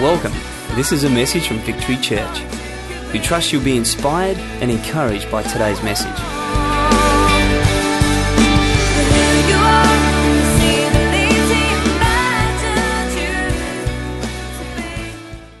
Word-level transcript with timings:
Welcome. 0.00 0.32
This 0.76 0.92
is 0.92 1.04
a 1.04 1.10
message 1.10 1.46
from 1.46 1.58
Victory 1.58 1.98
Church. 1.98 2.40
We 3.12 3.18
trust 3.18 3.52
you'll 3.52 3.62
be 3.62 3.76
inspired 3.76 4.38
and 4.62 4.70
encouraged 4.70 5.30
by 5.30 5.42
today's 5.42 5.82
message. 5.82 6.16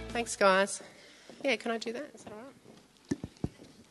Thanks, 0.08 0.36
guys. 0.36 0.82
Yeah, 1.44 1.56
can 1.56 1.72
I 1.72 1.76
do 1.76 1.92
that? 1.92 2.10
Is 2.14 2.24
that 2.24 2.32
all 2.32 2.38
right? 2.38 3.18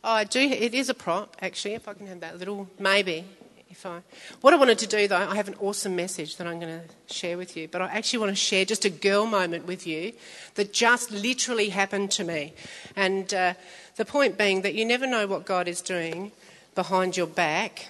Oh, 0.03 0.13
I 0.13 0.23
do. 0.23 0.39
It 0.39 0.73
is 0.73 0.89
a 0.89 0.95
prop, 0.95 1.37
actually. 1.43 1.75
If 1.75 1.87
I 1.87 1.93
can 1.93 2.07
have 2.07 2.21
that 2.21 2.39
little, 2.39 2.67
maybe. 2.79 3.23
If 3.71 3.85
I, 3.85 4.01
what 4.41 4.51
I 4.51 4.57
wanted 4.57 4.79
to 4.79 4.87
do, 4.87 5.07
though, 5.07 5.15
I 5.15 5.35
have 5.35 5.47
an 5.47 5.55
awesome 5.59 5.95
message 5.95 6.37
that 6.37 6.47
I'm 6.47 6.59
going 6.59 6.81
to 6.81 7.13
share 7.13 7.37
with 7.37 7.55
you. 7.55 7.67
But 7.67 7.83
I 7.83 7.85
actually 7.85 8.19
want 8.19 8.31
to 8.31 8.35
share 8.35 8.65
just 8.65 8.83
a 8.83 8.89
girl 8.89 9.27
moment 9.27 9.67
with 9.67 9.85
you 9.85 10.13
that 10.55 10.73
just 10.73 11.11
literally 11.11 11.69
happened 11.69 12.09
to 12.11 12.23
me. 12.23 12.53
And 12.95 13.31
uh, 13.31 13.53
the 13.95 14.05
point 14.05 14.39
being 14.39 14.63
that 14.63 14.73
you 14.73 14.85
never 14.85 15.05
know 15.05 15.27
what 15.27 15.45
God 15.45 15.67
is 15.67 15.81
doing 15.81 16.31
behind 16.73 17.15
your 17.15 17.27
back 17.27 17.89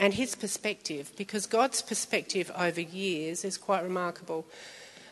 and 0.00 0.12
His 0.14 0.34
perspective, 0.34 1.12
because 1.16 1.46
God's 1.46 1.82
perspective 1.82 2.50
over 2.58 2.80
years 2.80 3.44
is 3.44 3.56
quite 3.56 3.84
remarkable. 3.84 4.44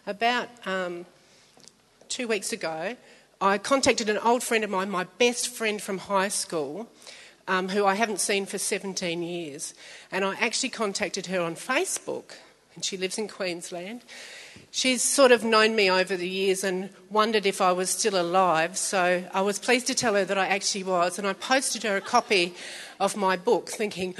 About 0.08 0.48
um, 0.66 1.06
two 2.08 2.26
weeks 2.26 2.52
ago, 2.52 2.96
I 3.40 3.58
contacted 3.58 4.08
an 4.08 4.18
old 4.18 4.42
friend 4.42 4.64
of 4.64 4.70
mine, 4.70 4.90
my 4.90 5.04
best 5.04 5.48
friend 5.48 5.80
from 5.80 5.98
high 5.98 6.28
school, 6.28 6.88
um, 7.50 7.68
who 7.68 7.84
I 7.84 7.96
haven't 7.96 8.20
seen 8.20 8.46
for 8.46 8.58
17 8.58 9.22
years. 9.24 9.74
And 10.12 10.24
I 10.24 10.36
actually 10.36 10.68
contacted 10.68 11.26
her 11.26 11.40
on 11.40 11.56
Facebook, 11.56 12.36
and 12.76 12.84
she 12.84 12.96
lives 12.96 13.18
in 13.18 13.26
Queensland. 13.26 14.04
She's 14.70 15.02
sort 15.02 15.32
of 15.32 15.42
known 15.42 15.74
me 15.74 15.90
over 15.90 16.16
the 16.16 16.28
years 16.28 16.62
and 16.62 16.90
wondered 17.10 17.46
if 17.46 17.60
I 17.60 17.72
was 17.72 17.90
still 17.90 18.20
alive, 18.20 18.78
so 18.78 19.24
I 19.34 19.40
was 19.40 19.58
pleased 19.58 19.88
to 19.88 19.96
tell 19.96 20.14
her 20.14 20.24
that 20.24 20.38
I 20.38 20.46
actually 20.46 20.84
was. 20.84 21.18
And 21.18 21.26
I 21.26 21.32
posted 21.32 21.82
her 21.82 21.96
a 21.96 22.00
copy 22.00 22.54
of 23.00 23.16
my 23.16 23.36
book, 23.36 23.68
thinking, 23.68 24.14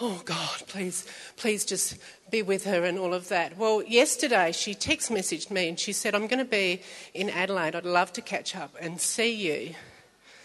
oh 0.00 0.20
God, 0.24 0.64
please, 0.66 1.06
please 1.36 1.64
just 1.64 1.98
be 2.32 2.42
with 2.42 2.64
her 2.64 2.84
and 2.84 2.98
all 2.98 3.14
of 3.14 3.28
that. 3.28 3.56
Well, 3.56 3.84
yesterday 3.84 4.50
she 4.50 4.74
text 4.74 5.08
messaged 5.08 5.52
me 5.52 5.68
and 5.68 5.78
she 5.78 5.92
said, 5.92 6.16
I'm 6.16 6.26
going 6.26 6.44
to 6.44 6.44
be 6.44 6.82
in 7.14 7.30
Adelaide. 7.30 7.76
I'd 7.76 7.84
love 7.84 8.12
to 8.14 8.22
catch 8.22 8.56
up 8.56 8.74
and 8.80 9.00
see 9.00 9.32
you. 9.32 9.76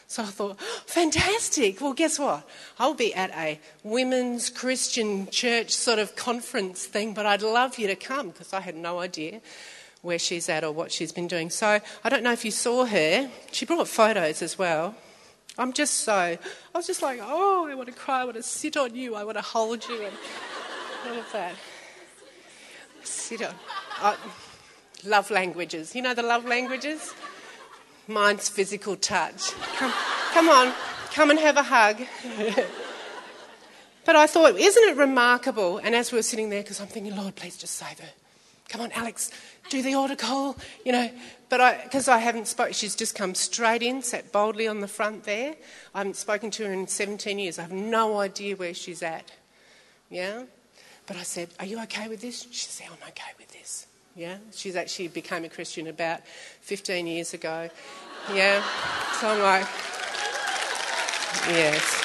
So 0.09 0.23
I 0.23 0.27
thought, 0.27 0.59
fantastic. 0.85 1.81
Well, 1.81 1.93
guess 1.93 2.17
what? 2.17 2.47
I'll 2.79 2.93
be 2.93 3.13
at 3.13 3.29
a 3.31 3.59
women's 3.83 4.49
Christian 4.49 5.29
church 5.29 5.71
sort 5.71 5.99
of 5.99 6.15
conference 6.15 6.85
thing, 6.85 7.13
but 7.13 7.25
I'd 7.25 7.41
love 7.41 7.77
you 7.77 7.87
to 7.87 7.95
come 7.95 8.29
because 8.29 8.53
I 8.53 8.61
had 8.61 8.75
no 8.75 8.99
idea 8.99 9.41
where 10.01 10.17
she's 10.17 10.47
at 10.47 10.63
or 10.63 10.71
what 10.71 10.93
she's 10.93 11.11
been 11.11 11.27
doing. 11.27 11.49
So 11.49 11.81
I 12.05 12.09
don't 12.09 12.23
know 12.23 12.31
if 12.31 12.45
you 12.45 12.51
saw 12.51 12.85
her. 12.85 13.29
She 13.51 13.65
brought 13.65 13.89
photos 13.89 14.41
as 14.41 14.57
well. 14.57 14.95
I'm 15.57 15.73
just 15.73 15.95
so, 15.95 16.13
I 16.13 16.37
was 16.73 16.87
just 16.87 17.01
like, 17.01 17.19
oh, 17.21 17.67
I 17.69 17.75
want 17.75 17.89
to 17.89 17.93
cry, 17.93 18.21
I 18.21 18.25
want 18.25 18.37
to 18.37 18.43
sit 18.43 18.77
on 18.77 18.95
you, 18.95 19.15
I 19.15 19.23
want 19.23 19.37
to 19.37 19.43
hold 19.43 19.87
you, 19.89 20.03
and 20.03 20.15
all 21.09 21.19
of 21.19 21.31
that. 21.33 21.55
Sit 23.03 23.41
on. 23.41 23.55
Uh, 23.99 24.15
love 25.03 25.31
languages. 25.31 25.95
You 25.95 26.03
know 26.03 26.13
the 26.13 26.23
love 26.23 26.45
languages? 26.45 27.13
Mine's 28.07 28.49
physical 28.49 28.95
touch. 28.95 29.51
Come, 29.77 29.93
come 30.33 30.49
on, 30.49 30.73
come 31.13 31.29
and 31.29 31.39
have 31.39 31.57
a 31.57 31.63
hug. 31.63 31.97
but 34.05 34.15
I 34.15 34.27
thought, 34.27 34.55
isn't 34.55 34.83
it 34.83 34.97
remarkable? 34.97 35.77
And 35.79 35.93
as 35.93 36.11
we 36.11 36.17
were 36.17 36.23
sitting 36.23 36.49
there, 36.49 36.61
because 36.61 36.79
I'm 36.79 36.87
thinking, 36.87 37.15
Lord, 37.15 37.35
please 37.35 37.57
just 37.57 37.75
save 37.75 37.99
her. 37.99 38.09
Come 38.69 38.81
on, 38.81 38.91
Alex, 38.91 39.31
do 39.69 39.81
the 39.81 39.93
altar 39.93 40.15
call, 40.15 40.57
you 40.85 40.91
know. 40.91 41.09
But 41.49 41.83
because 41.83 42.07
I, 42.07 42.15
I, 42.15 42.19
haven't 42.19 42.47
spoken, 42.47 42.73
she's 42.73 42.95
just 42.95 43.15
come 43.15 43.33
straight 43.33 43.81
in, 43.81 44.01
sat 44.01 44.31
boldly 44.31 44.67
on 44.67 44.81
the 44.81 44.87
front 44.87 45.23
there. 45.23 45.55
I 45.95 45.99
haven't 45.99 46.17
spoken 46.17 46.51
to 46.51 46.65
her 46.65 46.73
in 46.73 46.87
17 46.87 47.39
years. 47.39 47.59
I 47.59 47.63
have 47.63 47.71
no 47.71 48.19
idea 48.19 48.55
where 48.55 48.73
she's 48.73 49.01
at. 49.01 49.31
Yeah? 50.09 50.43
But 51.05 51.15
I 51.15 51.23
said, 51.23 51.49
Are 51.59 51.65
you 51.65 51.81
okay 51.83 52.09
with 52.09 52.21
this? 52.21 52.47
She 52.51 52.67
said, 52.67 52.87
I'm 52.87 53.07
okay 53.09 53.31
with 53.37 53.51
this. 53.53 53.87
Yeah? 54.17 54.37
She's 54.51 54.75
actually 54.75 55.09
became 55.09 55.45
a 55.45 55.49
Christian 55.49 55.85
about 55.85 56.25
15 56.61 57.05
years 57.05 57.35
ago. 57.35 57.69
Yeah? 58.33 58.63
So 59.19 59.29
I'm 59.29 59.41
like, 59.41 59.67
Yes. 61.49 62.03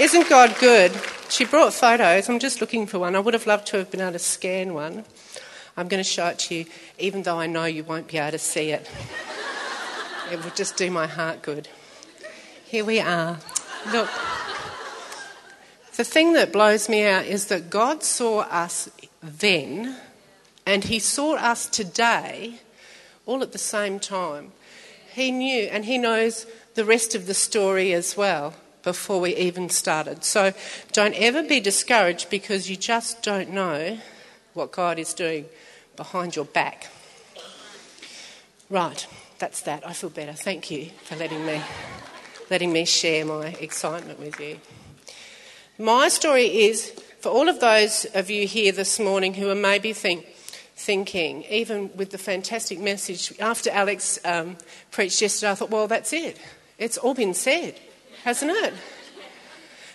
Isn't 0.00 0.28
God 0.28 0.54
good? 0.60 0.92
She 1.28 1.44
brought 1.44 1.74
photos. 1.74 2.28
I'm 2.28 2.38
just 2.38 2.60
looking 2.60 2.86
for 2.86 3.00
one. 3.00 3.16
I 3.16 3.18
would 3.18 3.34
have 3.34 3.46
loved 3.46 3.66
to 3.68 3.78
have 3.78 3.90
been 3.90 4.00
able 4.00 4.12
to 4.12 4.18
scan 4.20 4.72
one. 4.72 5.04
I'm 5.76 5.88
going 5.88 6.02
to 6.02 6.08
show 6.08 6.28
it 6.28 6.38
to 6.40 6.54
you, 6.54 6.66
even 6.98 7.24
though 7.24 7.40
I 7.40 7.48
know 7.48 7.64
you 7.64 7.82
won't 7.82 8.06
be 8.06 8.18
able 8.18 8.30
to 8.30 8.38
see 8.38 8.70
it. 8.70 8.88
it 10.30 10.44
would 10.44 10.54
just 10.54 10.76
do 10.76 10.92
my 10.92 11.08
heart 11.08 11.42
good. 11.42 11.68
Here 12.64 12.84
we 12.84 13.00
are. 13.00 13.38
Look. 13.92 14.08
The 15.96 16.04
thing 16.04 16.34
that 16.34 16.52
blows 16.52 16.88
me 16.88 17.04
out 17.04 17.26
is 17.26 17.46
that 17.46 17.68
God 17.68 18.04
saw 18.04 18.40
us 18.42 18.88
then 19.22 19.96
and 20.66 20.84
He 20.84 20.98
saw 20.98 21.34
us 21.34 21.66
today 21.66 22.60
all 23.26 23.42
at 23.42 23.52
the 23.52 23.58
same 23.58 23.98
time. 23.98 24.52
He 25.12 25.30
knew 25.30 25.64
and 25.64 25.84
He 25.84 25.98
knows 25.98 26.46
the 26.74 26.84
rest 26.84 27.14
of 27.14 27.26
the 27.26 27.34
story 27.34 27.92
as 27.92 28.16
well 28.16 28.54
before 28.82 29.20
we 29.20 29.34
even 29.36 29.68
started. 29.70 30.24
So 30.24 30.52
don't 30.92 31.14
ever 31.14 31.42
be 31.42 31.60
discouraged 31.60 32.28
because 32.30 32.68
you 32.68 32.76
just 32.76 33.22
don't 33.22 33.50
know 33.50 33.98
what 34.52 34.72
God 34.72 34.98
is 34.98 35.14
doing 35.14 35.46
behind 35.96 36.36
your 36.36 36.44
back. 36.44 36.90
Right, 38.70 39.06
that's 39.38 39.62
that. 39.62 39.86
I 39.86 39.92
feel 39.92 40.10
better. 40.10 40.32
Thank 40.32 40.70
you 40.70 40.90
for 41.04 41.16
letting 41.16 41.44
me 41.44 41.62
letting 42.50 42.72
me 42.72 42.84
share 42.84 43.24
my 43.24 43.46
excitement 43.60 44.18
with 44.18 44.38
you. 44.38 44.58
My 45.78 46.08
story 46.08 46.44
is 46.66 46.90
for 47.20 47.30
all 47.30 47.48
of 47.48 47.60
those 47.60 48.04
of 48.14 48.30
you 48.30 48.46
here 48.46 48.70
this 48.70 49.00
morning 49.00 49.34
who 49.34 49.48
are 49.48 49.54
maybe 49.54 49.92
think, 49.92 50.26
thinking, 50.76 51.44
even 51.44 51.90
with 51.96 52.10
the 52.10 52.18
fantastic 52.18 52.78
message 52.78 53.32
after 53.40 53.70
Alex 53.70 54.18
um, 54.24 54.56
preached 54.90 55.22
yesterday, 55.22 55.52
I 55.52 55.54
thought, 55.54 55.70
well, 55.70 55.86
that's 55.86 56.12
it. 56.12 56.38
It's 56.78 56.98
all 56.98 57.14
been 57.14 57.34
said, 57.34 57.78
hasn't 58.24 58.50
it? 58.50 58.74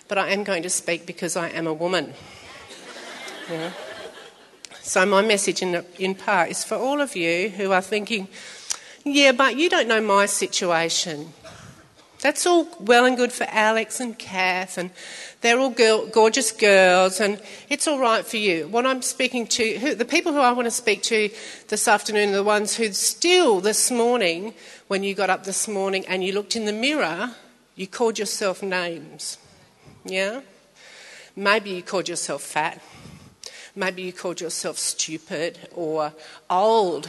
But 0.08 0.18
I 0.18 0.30
am 0.30 0.44
going 0.44 0.64
to 0.64 0.70
speak 0.70 1.06
because 1.06 1.36
I 1.36 1.50
am 1.50 1.68
a 1.68 1.74
woman. 1.74 2.14
Yeah. 3.50 3.72
So, 4.82 5.06
my 5.06 5.22
message 5.22 5.62
in, 5.62 5.84
in 6.00 6.16
part 6.16 6.50
is 6.50 6.64
for 6.64 6.76
all 6.76 7.02
of 7.02 7.16
you 7.16 7.50
who 7.50 7.72
are 7.72 7.82
thinking, 7.82 8.28
yeah, 9.04 9.32
but 9.32 9.56
you 9.56 9.70
don't 9.70 9.88
know 9.88 10.02
my 10.02 10.26
situation. 10.26 11.34
That's 12.22 12.46
all 12.46 12.68
well 12.82 13.06
and 13.06 13.16
good 13.16 13.32
for 13.32 13.46
Alex 13.50 14.02
and 14.02 14.18
Kath, 14.20 14.78
and 14.78 14.92
they're 15.40 15.58
all 15.58 15.70
girl, 15.70 16.06
gorgeous 16.06 16.52
girls, 16.52 17.22
and 17.22 17.42
it's 17.70 17.88
all 17.88 17.98
right 17.98 18.26
for 18.26 18.36
you. 18.36 18.68
What 18.68 18.86
I'm 18.86 19.02
speaking 19.02 19.48
to, 19.48 19.78
who, 19.80 19.96
the 19.96 20.04
people 20.04 20.34
who 20.34 20.40
I 20.40 20.52
want 20.52 20.66
to 20.66 20.72
speak 20.72 21.02
to 21.04 21.30
this 21.70 21.88
afternoon 21.88 22.32
are 22.32 22.38
the 22.38 22.44
ones 22.44 22.76
who 22.76 22.92
still 22.92 23.62
this 23.62 23.90
morning, 23.90 24.54
when 24.90 25.02
you 25.02 25.16
got 25.16 25.30
up 25.30 25.46
this 25.46 25.66
morning 25.66 26.06
and 26.08 26.22
you 26.22 26.34
looked 26.34 26.58
in 26.58 26.66
the 26.66 26.74
mirror, 26.74 27.36
you 27.76 27.88
called 27.88 28.20
yourself 28.20 28.62
names. 28.62 29.38
Yeah? 30.04 30.42
Maybe 31.38 31.70
you 31.70 31.82
called 31.82 32.10
yourself 32.10 32.42
fat. 32.42 32.82
Maybe 33.78 34.02
you 34.02 34.12
called 34.12 34.42
yourself 34.42 34.78
stupid 34.78 35.58
or 35.74 36.12
old, 36.50 37.08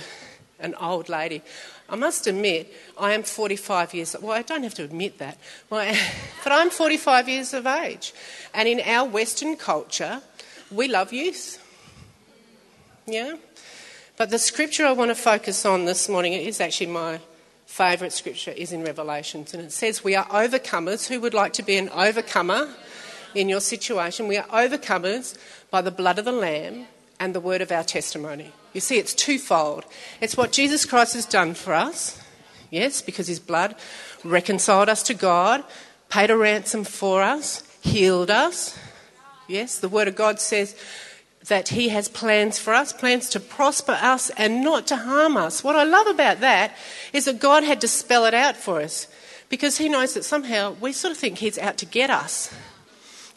an 0.60 0.76
old 0.76 1.09
lady. 1.09 1.43
I 1.91 1.97
must 1.97 2.28
admit, 2.28 2.73
I 2.97 3.15
am 3.15 3.25
45 3.25 3.95
years. 3.95 4.15
Well, 4.21 4.31
I 4.31 4.43
don't 4.43 4.62
have 4.62 4.75
to 4.75 4.84
admit 4.84 5.19
that, 5.19 5.37
but 5.69 5.97
I'm 6.47 6.71
45 6.71 7.28
years 7.28 7.53
of 7.53 7.67
age, 7.67 8.15
and 8.55 8.69
in 8.69 8.81
our 8.81 9.09
Western 9.09 9.56
culture, 9.56 10.23
we 10.71 10.87
love 10.87 11.12
youth. 11.12 11.59
Yeah, 13.06 13.37
but 14.17 14.31
the 14.31 14.39
scripture 14.39 14.87
I 14.87 14.93
want 14.93 15.11
to 15.11 15.17
focus 15.17 15.67
on 15.67 15.85
this 15.85 16.09
morning 16.09 16.35
is 16.35 16.61
actually 16.61 16.87
my 16.87 17.19
favourite 17.67 18.12
scripture 18.12 18.53
is 18.53 18.73
in 18.73 18.85
Revelations, 18.85 19.53
and 19.53 19.62
it 19.62 19.73
says, 19.73 20.05
"We 20.05 20.14
are 20.14 20.26
overcomers." 20.26 21.09
Who 21.09 21.20
would 21.20 21.35
like 21.35 21.53
to 21.55 21.62
be 21.64 21.76
an 21.76 21.88
overcomer 21.88 22.73
in 23.35 23.49
your 23.49 23.61
situation? 23.61 24.29
We 24.29 24.37
are 24.37 24.47
overcomers 24.47 25.37
by 25.73 25.81
the 25.81 25.91
blood 25.91 26.20
of 26.20 26.25
the 26.25 26.32
Lamb 26.32 26.87
and 27.20 27.34
the 27.34 27.40
word 27.40 27.61
of 27.61 27.70
our 27.70 27.84
testimony. 27.84 28.50
You 28.72 28.81
see, 28.81 28.99
it's 28.99 29.14
twofold. 29.14 29.84
It's 30.20 30.37
what 30.37 30.52
Jesus 30.52 30.87
Christ 30.87 31.14
has 31.14 31.26
done 31.26 31.55
for 31.55 31.75
us, 31.75 32.20
yes, 32.70 33.02
because 33.02 33.28
his 33.28 33.38
blood 33.38 33.76
reconciled 34.25 34.88
us 34.88 35.02
to 35.05 35.14
God, 35.14 35.62
paid 36.08 36.31
a 36.31 36.37
ransom 36.37 36.82
for 36.84 37.22
us, 37.22 37.62
healed 37.82 38.31
us. 38.31 38.76
Yes, 39.46 39.78
the 39.78 39.88
word 39.88 40.08
of 40.08 40.17
God 40.17 40.40
says 40.40 40.75
that 41.49 41.69
he 41.69 41.88
has 41.90 42.08
plans 42.08 42.58
for 42.58 42.72
us, 42.72 42.93
plans 42.93 43.28
to 43.31 43.40
prosper 43.40 43.99
us 44.00 44.31
and 44.31 44.62
not 44.62 44.87
to 44.87 44.96
harm 44.96 45.37
us. 45.37 45.62
What 45.62 45.76
I 45.76 45.84
love 45.84 46.06
about 46.06 46.40
that 46.40 46.76
is 47.12 47.26
that 47.26 47.40
God 47.40 47.64
had 47.64 47.81
to 47.81 47.88
spell 47.88 48.25
it 48.25 48.34
out 48.34 48.56
for 48.56 48.81
us 48.81 49.08
because 49.49 49.78
he 49.78 49.88
knows 49.88 50.14
that 50.14 50.25
somehow 50.25 50.76
we 50.81 50.93
sort 50.93 51.12
of 51.12 51.19
think 51.19 51.38
he's 51.38 51.58
out 51.58 51.76
to 51.78 51.87
get 51.87 52.08
us. 52.11 52.55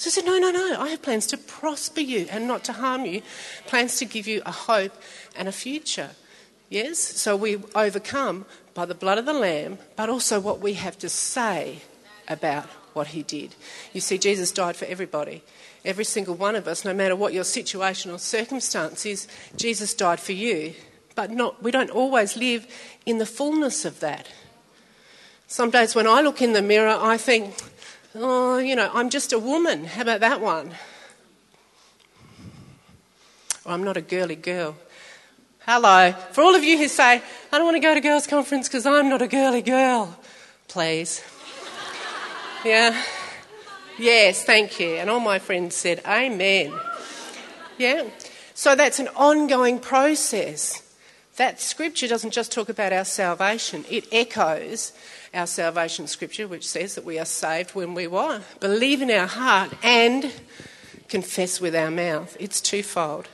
So 0.03 0.09
he 0.09 0.11
said, 0.15 0.25
No, 0.25 0.37
no, 0.37 0.51
no, 0.51 0.81
I 0.81 0.89
have 0.89 1.01
plans 1.01 1.25
to 1.27 1.37
prosper 1.37 2.01
you 2.01 2.27
and 2.29 2.45
not 2.45 2.65
to 2.65 2.73
harm 2.73 3.05
you, 3.05 3.21
plans 3.67 3.95
to 3.99 4.05
give 4.05 4.27
you 4.27 4.41
a 4.45 4.51
hope 4.51 4.91
and 5.33 5.47
a 5.47 5.53
future. 5.53 6.09
Yes? 6.67 6.99
So 6.99 7.37
we 7.37 7.59
overcome 7.73 8.45
by 8.73 8.83
the 8.83 8.95
blood 8.95 9.17
of 9.17 9.25
the 9.25 9.31
Lamb, 9.31 9.77
but 9.95 10.09
also 10.09 10.41
what 10.41 10.59
we 10.59 10.73
have 10.73 10.97
to 10.97 11.07
say 11.07 11.83
about 12.27 12.65
what 12.91 13.07
he 13.07 13.23
did. 13.23 13.55
You 13.93 14.01
see, 14.01 14.17
Jesus 14.17 14.51
died 14.51 14.75
for 14.75 14.83
everybody. 14.83 15.41
Every 15.85 16.03
single 16.03 16.35
one 16.35 16.57
of 16.57 16.67
us, 16.67 16.83
no 16.83 16.93
matter 16.93 17.15
what 17.15 17.31
your 17.31 17.45
situation 17.45 18.11
or 18.11 18.19
circumstance 18.19 19.05
is, 19.05 19.29
Jesus 19.55 19.93
died 19.93 20.19
for 20.19 20.33
you. 20.33 20.73
But 21.15 21.31
not, 21.31 21.63
we 21.63 21.71
don't 21.71 21.89
always 21.89 22.35
live 22.35 22.67
in 23.05 23.19
the 23.19 23.25
fullness 23.25 23.85
of 23.85 24.01
that. 24.01 24.27
Some 25.47 25.69
days 25.69 25.95
when 25.95 26.07
I 26.07 26.19
look 26.19 26.41
in 26.41 26.51
the 26.51 26.61
mirror, 26.61 26.97
I 26.99 27.15
think, 27.15 27.55
oh, 28.15 28.57
you 28.57 28.75
know, 28.75 28.89
I'm 28.93 29.09
just 29.09 29.33
a 29.33 29.39
woman. 29.39 29.85
How 29.85 30.01
about 30.01 30.19
that 30.21 30.41
one? 30.41 30.71
Or 33.65 33.71
I'm 33.71 33.83
not 33.83 33.97
a 33.97 34.01
girly 34.01 34.35
girl. 34.35 34.75
Hello. 35.65 36.11
For 36.31 36.41
all 36.41 36.55
of 36.55 36.63
you 36.63 36.77
who 36.77 36.87
say, 36.87 37.21
I 37.51 37.57
don't 37.57 37.63
want 37.63 37.75
to 37.75 37.79
go 37.79 37.93
to 37.93 38.01
girls' 38.01 38.27
conference 38.27 38.67
because 38.67 38.85
I'm 38.85 39.09
not 39.09 39.21
a 39.21 39.27
girly 39.27 39.61
girl, 39.61 40.17
please. 40.67 41.23
yeah? 42.65 43.01
Yes, 43.97 44.43
thank 44.43 44.79
you. 44.79 44.95
And 44.95 45.09
all 45.09 45.19
my 45.19 45.39
friends 45.39 45.75
said, 45.75 46.01
Amen. 46.05 46.73
Yeah? 47.77 48.09
So 48.53 48.75
that's 48.75 48.99
an 48.99 49.07
ongoing 49.15 49.79
process. 49.79 50.81
That 51.37 51.59
scripture 51.59 52.07
doesn't 52.07 52.31
just 52.31 52.51
talk 52.51 52.69
about 52.69 52.93
our 52.93 53.05
salvation, 53.05 53.85
it 53.89 54.07
echoes 54.11 54.93
our 55.33 55.47
salvation 55.47 56.05
scripture, 56.05 56.47
which 56.47 56.67
says 56.67 56.93
that 56.93 57.05
we 57.05 57.17
are 57.17 57.25
saved 57.25 57.71
when 57.71 57.95
we 57.95 58.05
what? 58.05 58.43
Believe 58.59 59.01
in 59.01 59.09
our 59.09 59.25
heart 59.25 59.73
and 59.81 60.31
confess 61.07 61.59
with 61.59 61.75
our 61.75 61.89
mouth. 61.89 62.37
It's 62.39 62.61
twofold. 62.61 63.27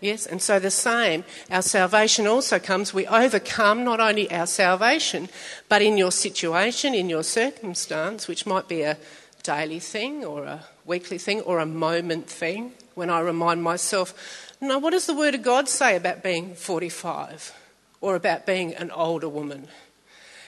Yes, 0.00 0.26
and 0.26 0.42
so 0.42 0.58
the 0.58 0.70
same, 0.70 1.24
our 1.50 1.62
salvation 1.62 2.26
also 2.26 2.58
comes, 2.58 2.92
we 2.92 3.06
overcome 3.06 3.84
not 3.84 4.00
only 4.00 4.32
our 4.32 4.46
salvation, 4.46 5.28
but 5.68 5.80
in 5.80 5.96
your 5.96 6.10
situation, 6.10 6.94
in 6.94 7.08
your 7.08 7.22
circumstance, 7.22 8.26
which 8.26 8.44
might 8.46 8.66
be 8.66 8.82
a 8.82 8.96
daily 9.44 9.78
thing 9.78 10.24
or 10.24 10.44
a 10.44 10.64
weekly 10.86 11.18
thing 11.18 11.40
or 11.42 11.60
a 11.60 11.66
moment 11.66 12.28
thing, 12.28 12.72
when 12.94 13.10
I 13.10 13.20
remind 13.20 13.62
myself, 13.62 14.51
no, 14.62 14.78
what 14.78 14.92
does 14.92 15.06
the 15.06 15.14
Word 15.14 15.34
of 15.34 15.42
God 15.42 15.68
say 15.68 15.96
about 15.96 16.22
being 16.22 16.54
45 16.54 17.52
or 18.00 18.14
about 18.14 18.46
being 18.46 18.74
an 18.74 18.90
older 18.92 19.28
woman? 19.28 19.66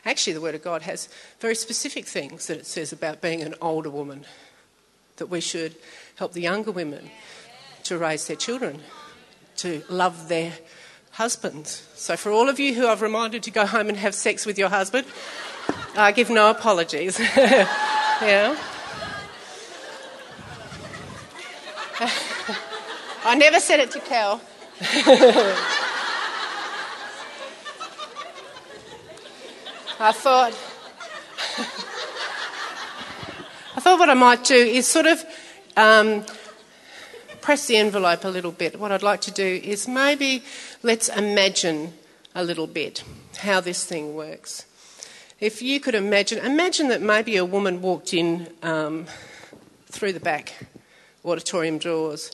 Actually, 0.05 0.34
the 0.34 0.40
Word 0.40 0.55
of 0.55 0.62
God 0.62 0.82
has 0.82 1.08
very 1.40 1.55
specific 1.55 2.06
things 2.06 2.46
that 2.46 2.58
it 2.58 2.66
says 2.66 2.93
about 2.93 3.20
being 3.20 3.43
an 3.43 3.55
older 3.61 3.90
woman, 3.90 4.25
that 5.16 5.26
we 5.26 5.40
should 5.40 5.75
help 6.16 6.32
the 6.32 6.43
younger 6.43 6.70
women 6.70 7.11
to 7.82 7.99
raise 7.99 8.26
their 8.28 8.37
children 8.37 8.81
to 9.56 9.82
love 9.88 10.28
their 10.28 10.52
husbands. 11.12 11.88
So, 11.94 12.17
for 12.17 12.31
all 12.31 12.49
of 12.49 12.58
you 12.60 12.75
who 12.75 12.87
I've 12.87 13.02
reminded 13.02 13.43
to 13.44 13.50
go 13.50 13.67
home 13.67 13.88
and 13.88 13.99
have 13.99 14.14
sex 14.14 14.46
with 14.46 14.58
your 14.58 14.69
husband, 14.69 15.06
I 15.96 16.12
give 16.12 16.31
no 16.31 16.50
apologies. 16.50 17.19
yeah. 17.37 18.56
I 23.24 23.34
never 23.34 23.58
said 23.58 23.80
it 23.80 23.90
to 23.92 24.00
Kel. 24.00 24.40
I 29.98 30.12
thought 30.12 30.52
I 33.76 33.80
thought 33.80 33.98
what 33.98 34.10
I 34.10 34.14
might 34.14 34.44
do 34.44 34.54
is 34.54 34.86
sort 34.86 35.06
of 35.06 35.24
um, 35.76 36.24
press 37.40 37.66
the 37.66 37.76
envelope 37.76 38.24
a 38.24 38.28
little 38.28 38.52
bit, 38.52 38.78
what 38.78 38.92
I'd 38.92 39.02
like 39.02 39.20
to 39.22 39.30
do 39.30 39.60
is 39.62 39.88
maybe 39.88 40.42
let's 40.82 41.08
imagine 41.08 41.92
a 42.34 42.44
little 42.44 42.66
bit 42.66 43.04
how 43.38 43.60
this 43.60 43.84
thing 43.84 44.14
works. 44.14 44.66
If 45.40 45.60
you 45.60 45.80
could 45.80 45.94
imagine, 45.94 46.38
imagine 46.44 46.88
that 46.88 47.02
maybe 47.02 47.36
a 47.36 47.44
woman 47.44 47.82
walked 47.82 48.14
in 48.14 48.48
um, 48.62 49.06
through 49.86 50.12
the 50.12 50.20
back 50.20 50.54
auditorium 51.24 51.78
doors 51.78 52.30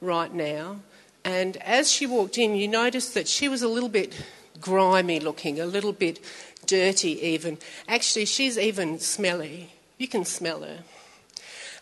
right 0.00 0.32
now, 0.32 0.80
and 1.24 1.56
as 1.58 1.90
she 1.90 2.06
walked 2.06 2.38
in, 2.38 2.54
you 2.54 2.66
noticed 2.68 3.14
that 3.14 3.28
she 3.28 3.48
was 3.48 3.62
a 3.62 3.68
little 3.68 3.88
bit 3.88 4.14
grimy 4.60 5.20
looking, 5.20 5.60
a 5.60 5.66
little 5.66 5.92
bit 5.92 6.20
dirty, 6.66 7.20
even. 7.20 7.58
Actually, 7.88 8.24
she's 8.24 8.58
even 8.58 8.98
smelly. 8.98 9.72
You 9.98 10.08
can 10.08 10.24
smell 10.24 10.62
her. 10.62 10.80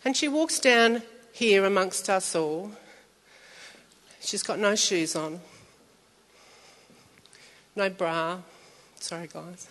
And 0.03 0.15
she 0.15 0.27
walks 0.27 0.59
down 0.59 1.03
here 1.31 1.65
amongst 1.65 2.09
us 2.09 2.35
all. 2.35 2.71
She's 4.19 4.43
got 4.43 4.59
no 4.59 4.75
shoes 4.75 5.15
on, 5.15 5.39
no 7.75 7.89
bra. 7.89 8.39
Sorry, 8.99 9.27
guys. 9.27 9.67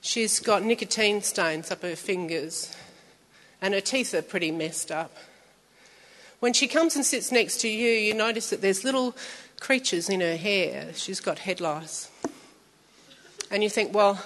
She's 0.00 0.40
got 0.40 0.64
nicotine 0.64 1.22
stains 1.22 1.70
up 1.70 1.82
her 1.82 1.96
fingers, 1.96 2.76
and 3.62 3.72
her 3.72 3.80
teeth 3.80 4.12
are 4.12 4.22
pretty 4.22 4.50
messed 4.50 4.90
up. 4.90 5.16
When 6.44 6.52
she 6.52 6.68
comes 6.68 6.94
and 6.94 7.06
sits 7.06 7.32
next 7.32 7.62
to 7.62 7.68
you, 7.68 7.88
you 7.88 8.12
notice 8.12 8.50
that 8.50 8.60
there's 8.60 8.84
little 8.84 9.16
creatures 9.60 10.10
in 10.10 10.20
her 10.20 10.36
hair. 10.36 10.92
She's 10.92 11.18
got 11.18 11.38
head 11.38 11.58
lice. 11.58 12.10
And 13.50 13.62
you 13.62 13.70
think, 13.70 13.94
well, 13.94 14.22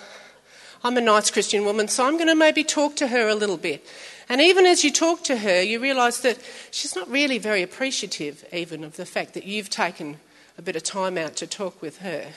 I'm 0.83 0.97
a 0.97 1.01
nice 1.01 1.31
Christian 1.31 1.65
woman, 1.65 1.87
so 1.87 2.05
I'm 2.05 2.17
going 2.17 2.27
to 2.27 2.35
maybe 2.35 2.65
talk 2.65 2.97
to 2.97 3.07
her 3.07 3.29
a 3.29 3.37
little 3.37 3.57
bit. 3.57 3.87
And 4.29 4.41
even 4.41 4.67
as 4.67 4.83
you 4.83 4.91
talk 4.91 5.23
to 5.25 5.37
her, 5.37 5.63
you 5.63 5.79
realise 5.79 6.19
that 6.23 6.41
she's 6.73 6.97
not 6.97 7.09
really 7.09 7.39
very 7.39 7.63
appreciative, 7.63 8.45
even 8.53 8.83
of 8.83 8.97
the 8.97 9.07
fact 9.07 9.35
that 9.35 9.45
you've 9.45 9.71
taken 9.71 10.19
a 10.59 10.63
bit 10.63 10.75
of 10.75 10.83
time 10.83 11.17
out 11.17 11.37
to 11.37 11.47
talk 11.47 11.81
with 11.81 11.99
her. 11.99 12.33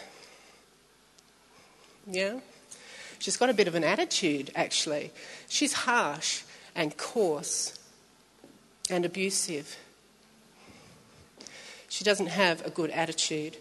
Yeah? 2.06 2.42
She's 3.18 3.36
got 3.36 3.50
a 3.50 3.56
bit 3.56 3.68
of 3.68 3.74
an 3.74 3.84
attitude, 3.84 4.52
actually. 4.56 5.10
She's 5.50 5.74
harsh 5.74 6.44
and 6.76 6.96
coarse 6.98 7.80
and 8.92 9.06
abusive. 9.06 9.78
She 11.90 12.04
doesn't 12.04 12.28
have 12.28 12.66
a 12.66 12.70
good 12.70 12.90
attitude. 12.92 13.58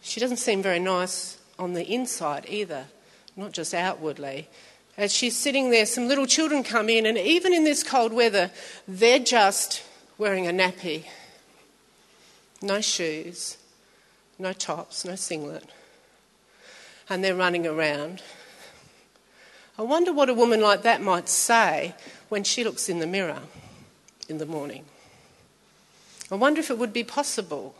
She 0.00 0.20
doesn't 0.20 0.38
seem 0.38 0.62
very 0.62 0.80
nice 0.80 1.38
on 1.58 1.74
the 1.74 1.84
inside 1.84 2.46
either, 2.48 2.86
not 3.36 3.52
just 3.52 3.72
outwardly. 3.72 4.48
As 4.96 5.12
she's 5.12 5.36
sitting 5.36 5.70
there, 5.70 5.86
some 5.86 6.08
little 6.08 6.26
children 6.26 6.64
come 6.64 6.88
in, 6.88 7.06
and 7.06 7.16
even 7.16 7.54
in 7.54 7.64
this 7.64 7.82
cold 7.82 8.12
weather, 8.12 8.50
they're 8.86 9.18
just 9.18 9.84
wearing 10.18 10.46
a 10.46 10.50
nappy. 10.50 11.04
No 12.60 12.80
shoes, 12.80 13.56
no 14.38 14.52
tops, 14.52 15.04
no 15.04 15.14
singlet. 15.14 15.64
And 17.08 17.22
they're 17.22 17.34
running 17.34 17.66
around. 17.66 18.22
I 19.78 19.82
wonder 19.82 20.12
what 20.12 20.28
a 20.28 20.34
woman 20.34 20.60
like 20.60 20.82
that 20.82 21.00
might 21.00 21.28
say 21.28 21.94
when 22.28 22.44
she 22.44 22.64
looks 22.64 22.88
in 22.88 22.98
the 22.98 23.06
mirror 23.06 23.42
in 24.32 24.38
the 24.38 24.46
morning. 24.46 24.84
I 26.32 26.34
wonder 26.34 26.58
if 26.58 26.70
it 26.70 26.78
would 26.78 26.92
be 26.92 27.04
possible 27.04 27.76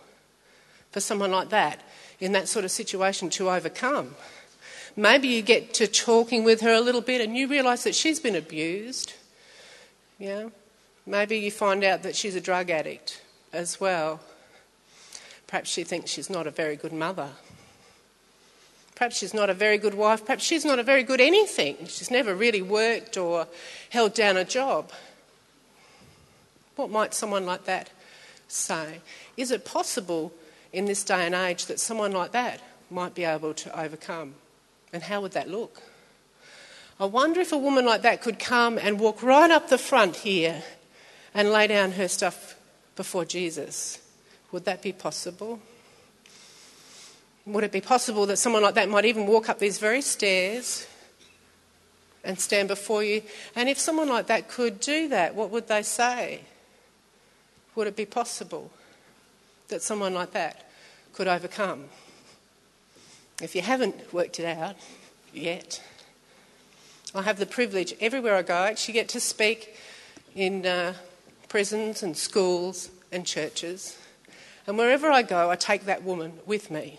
for 0.92 1.00
someone 1.00 1.32
like 1.32 1.48
that 1.48 1.80
in 2.20 2.30
that 2.32 2.46
sort 2.46 2.64
of 2.64 2.70
situation 2.70 3.28
to 3.30 3.50
overcome 3.50 4.14
Maybe 4.96 5.28
you 5.28 5.42
get 5.42 5.72
to 5.74 5.86
talking 5.86 6.44
with 6.44 6.60
her 6.60 6.72
a 6.72 6.80
little 6.80 7.00
bit 7.00 7.20
and 7.20 7.36
you 7.36 7.48
realise 7.48 7.84
that 7.84 7.94
she's 7.94 8.20
been 8.20 8.36
abused. 8.36 9.14
Yeah. 10.18 10.50
Maybe 11.06 11.38
you 11.38 11.50
find 11.50 11.82
out 11.82 12.02
that 12.02 12.14
she's 12.14 12.36
a 12.36 12.40
drug 12.40 12.70
addict 12.70 13.22
as 13.52 13.80
well. 13.80 14.20
Perhaps 15.46 15.70
she 15.70 15.84
thinks 15.84 16.10
she's 16.10 16.30
not 16.30 16.46
a 16.46 16.50
very 16.50 16.76
good 16.76 16.92
mother. 16.92 17.30
Perhaps 18.94 19.16
she's 19.16 19.34
not 19.34 19.50
a 19.50 19.54
very 19.54 19.78
good 19.78 19.94
wife. 19.94 20.24
Perhaps 20.24 20.44
she's 20.44 20.64
not 20.64 20.78
a 20.78 20.82
very 20.82 21.02
good 21.02 21.20
anything. 21.20 21.76
She's 21.86 22.10
never 22.10 22.34
really 22.34 22.62
worked 22.62 23.16
or 23.16 23.48
held 23.88 24.14
down 24.14 24.36
a 24.36 24.44
job. 24.44 24.92
What 26.76 26.90
might 26.90 27.14
someone 27.14 27.46
like 27.46 27.64
that 27.64 27.90
say? 28.48 29.00
Is 29.36 29.50
it 29.50 29.64
possible 29.64 30.32
in 30.72 30.86
this 30.86 31.04
day 31.04 31.26
and 31.26 31.34
age 31.34 31.66
that 31.66 31.80
someone 31.80 32.12
like 32.12 32.32
that 32.32 32.60
might 32.90 33.14
be 33.14 33.24
able 33.24 33.54
to 33.54 33.80
overcome? 33.80 34.34
And 34.92 35.02
how 35.02 35.20
would 35.22 35.32
that 35.32 35.48
look? 35.48 35.82
I 37.00 37.06
wonder 37.06 37.40
if 37.40 37.52
a 37.52 37.58
woman 37.58 37.84
like 37.84 38.02
that 38.02 38.22
could 38.22 38.38
come 38.38 38.78
and 38.78 39.00
walk 39.00 39.22
right 39.22 39.50
up 39.50 39.68
the 39.68 39.78
front 39.78 40.16
here 40.16 40.62
and 41.34 41.50
lay 41.50 41.66
down 41.66 41.92
her 41.92 42.08
stuff 42.08 42.56
before 42.96 43.24
Jesus. 43.24 43.98
Would 44.52 44.64
that 44.66 44.82
be 44.82 44.92
possible? 44.92 45.60
Would 47.46 47.64
it 47.64 47.72
be 47.72 47.80
possible 47.80 48.26
that 48.26 48.36
someone 48.36 48.62
like 48.62 48.74
that 48.74 48.88
might 48.88 49.04
even 49.04 49.26
walk 49.26 49.48
up 49.48 49.58
these 49.58 49.78
very 49.78 50.02
stairs 50.02 50.86
and 52.22 52.38
stand 52.38 52.68
before 52.68 53.02
you? 53.02 53.22
And 53.56 53.68
if 53.68 53.78
someone 53.78 54.08
like 54.08 54.26
that 54.28 54.48
could 54.48 54.78
do 54.78 55.08
that, 55.08 55.34
what 55.34 55.50
would 55.50 55.66
they 55.66 55.82
say? 55.82 56.42
Would 57.74 57.86
it 57.86 57.96
be 57.96 58.06
possible 58.06 58.70
that 59.68 59.82
someone 59.82 60.14
like 60.14 60.32
that 60.32 60.70
could 61.12 61.28
overcome? 61.28 61.86
If 63.40 63.54
you 63.54 63.62
haven't 63.62 64.12
worked 64.12 64.38
it 64.38 64.46
out 64.46 64.76
yet, 65.32 65.82
I 67.14 67.22
have 67.22 67.38
the 67.38 67.46
privilege 67.46 67.94
everywhere 68.00 68.36
I 68.36 68.42
go, 68.42 68.54
I 68.54 68.68
actually 68.68 68.94
get 68.94 69.08
to 69.10 69.20
speak 69.20 69.76
in 70.34 70.66
uh, 70.66 70.94
prisons 71.48 72.02
and 72.02 72.16
schools 72.16 72.90
and 73.10 73.26
churches. 73.26 73.98
And 74.66 74.78
wherever 74.78 75.10
I 75.10 75.22
go, 75.22 75.50
I 75.50 75.56
take 75.56 75.84
that 75.86 76.02
woman 76.02 76.38
with 76.46 76.70
me. 76.70 76.98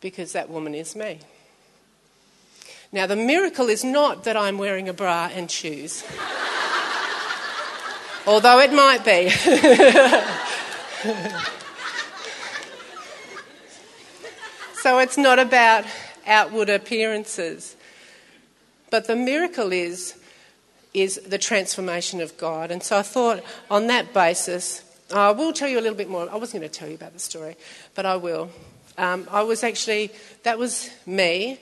because 0.00 0.32
that 0.32 0.48
woman 0.48 0.74
is 0.74 0.94
me. 0.94 1.18
Now, 2.92 3.06
the 3.06 3.16
miracle 3.16 3.68
is 3.68 3.82
not 3.82 4.24
that 4.24 4.36
I'm 4.36 4.58
wearing 4.58 4.88
a 4.88 4.92
bra 4.92 5.28
and 5.32 5.50
shoes, 5.50 6.04
although 8.26 8.58
it 8.60 8.72
might 8.72 9.04
be. 9.04 9.30
so 14.82 14.98
it's 14.98 15.16
not 15.16 15.38
about 15.38 15.84
outward 16.26 16.68
appearances. 16.68 17.76
But 18.90 19.06
the 19.06 19.16
miracle 19.16 19.72
is, 19.72 20.14
is 20.94 21.20
the 21.26 21.38
transformation 21.38 22.20
of 22.20 22.36
God. 22.38 22.70
And 22.70 22.82
so 22.82 22.98
I 22.98 23.02
thought 23.02 23.42
on 23.70 23.86
that 23.88 24.12
basis, 24.12 24.82
I 25.14 25.30
will 25.30 25.52
tell 25.52 25.68
you 25.68 25.78
a 25.78 25.82
little 25.82 25.96
bit 25.96 26.08
more. 26.08 26.28
I 26.30 26.36
wasn't 26.36 26.62
going 26.62 26.70
to 26.70 26.78
tell 26.78 26.88
you 26.88 26.94
about 26.94 27.12
the 27.12 27.18
story, 27.18 27.56
but 27.94 28.06
I 28.06 28.16
will. 28.16 28.50
Um, 28.98 29.28
I 29.30 29.42
was 29.42 29.62
actually, 29.62 30.10
that 30.42 30.58
was 30.58 30.90
me 31.04 31.60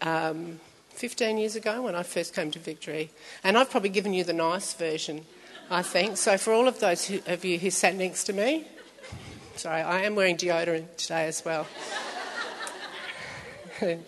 um, 0.00 0.58
15 0.90 1.38
years 1.38 1.56
ago 1.56 1.82
when 1.82 1.94
I 1.94 2.02
first 2.02 2.34
came 2.34 2.50
to 2.52 2.58
Victory. 2.58 3.10
And 3.42 3.58
I've 3.58 3.70
probably 3.70 3.90
given 3.90 4.14
you 4.14 4.24
the 4.24 4.32
nice 4.32 4.72
version, 4.74 5.24
I 5.70 5.82
think. 5.82 6.16
So 6.16 6.36
for 6.36 6.52
all 6.52 6.68
of 6.68 6.80
those 6.80 7.06
who, 7.06 7.20
of 7.26 7.44
you 7.44 7.58
who 7.58 7.70
sat 7.70 7.94
next 7.94 8.24
to 8.24 8.32
me, 8.32 8.66
sorry, 9.56 9.80
I 9.80 10.02
am 10.02 10.14
wearing 10.14 10.36
deodorant 10.36 10.96
today 10.96 11.26
as 11.26 11.44
well. 11.44 11.66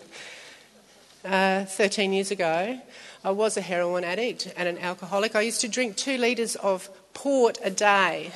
uh, 1.25 1.65
13 1.65 2.13
years 2.13 2.31
ago, 2.31 2.79
I 3.23 3.31
was 3.31 3.57
a 3.57 3.61
heroin 3.61 4.03
addict 4.03 4.53
and 4.55 4.69
an 4.69 4.77
alcoholic. 4.77 5.35
I 5.35 5.41
used 5.41 5.61
to 5.61 5.67
drink 5.67 5.95
two 5.95 6.17
litres 6.17 6.55
of 6.57 6.89
port 7.13 7.57
a 7.63 7.71
day. 7.71 8.31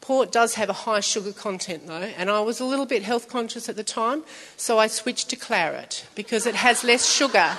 Port 0.00 0.32
does 0.32 0.54
have 0.54 0.68
a 0.68 0.72
high 0.72 1.00
sugar 1.00 1.32
content 1.32 1.86
though, 1.86 2.10
and 2.16 2.28
I 2.28 2.40
was 2.40 2.58
a 2.58 2.64
little 2.64 2.86
bit 2.86 3.04
health 3.04 3.28
conscious 3.28 3.68
at 3.68 3.76
the 3.76 3.84
time, 3.84 4.24
so 4.56 4.78
I 4.78 4.88
switched 4.88 5.28
to 5.30 5.36
claret 5.36 6.06
because 6.16 6.46
it 6.46 6.56
has 6.56 6.82
less 6.82 7.08
sugar. 7.08 7.56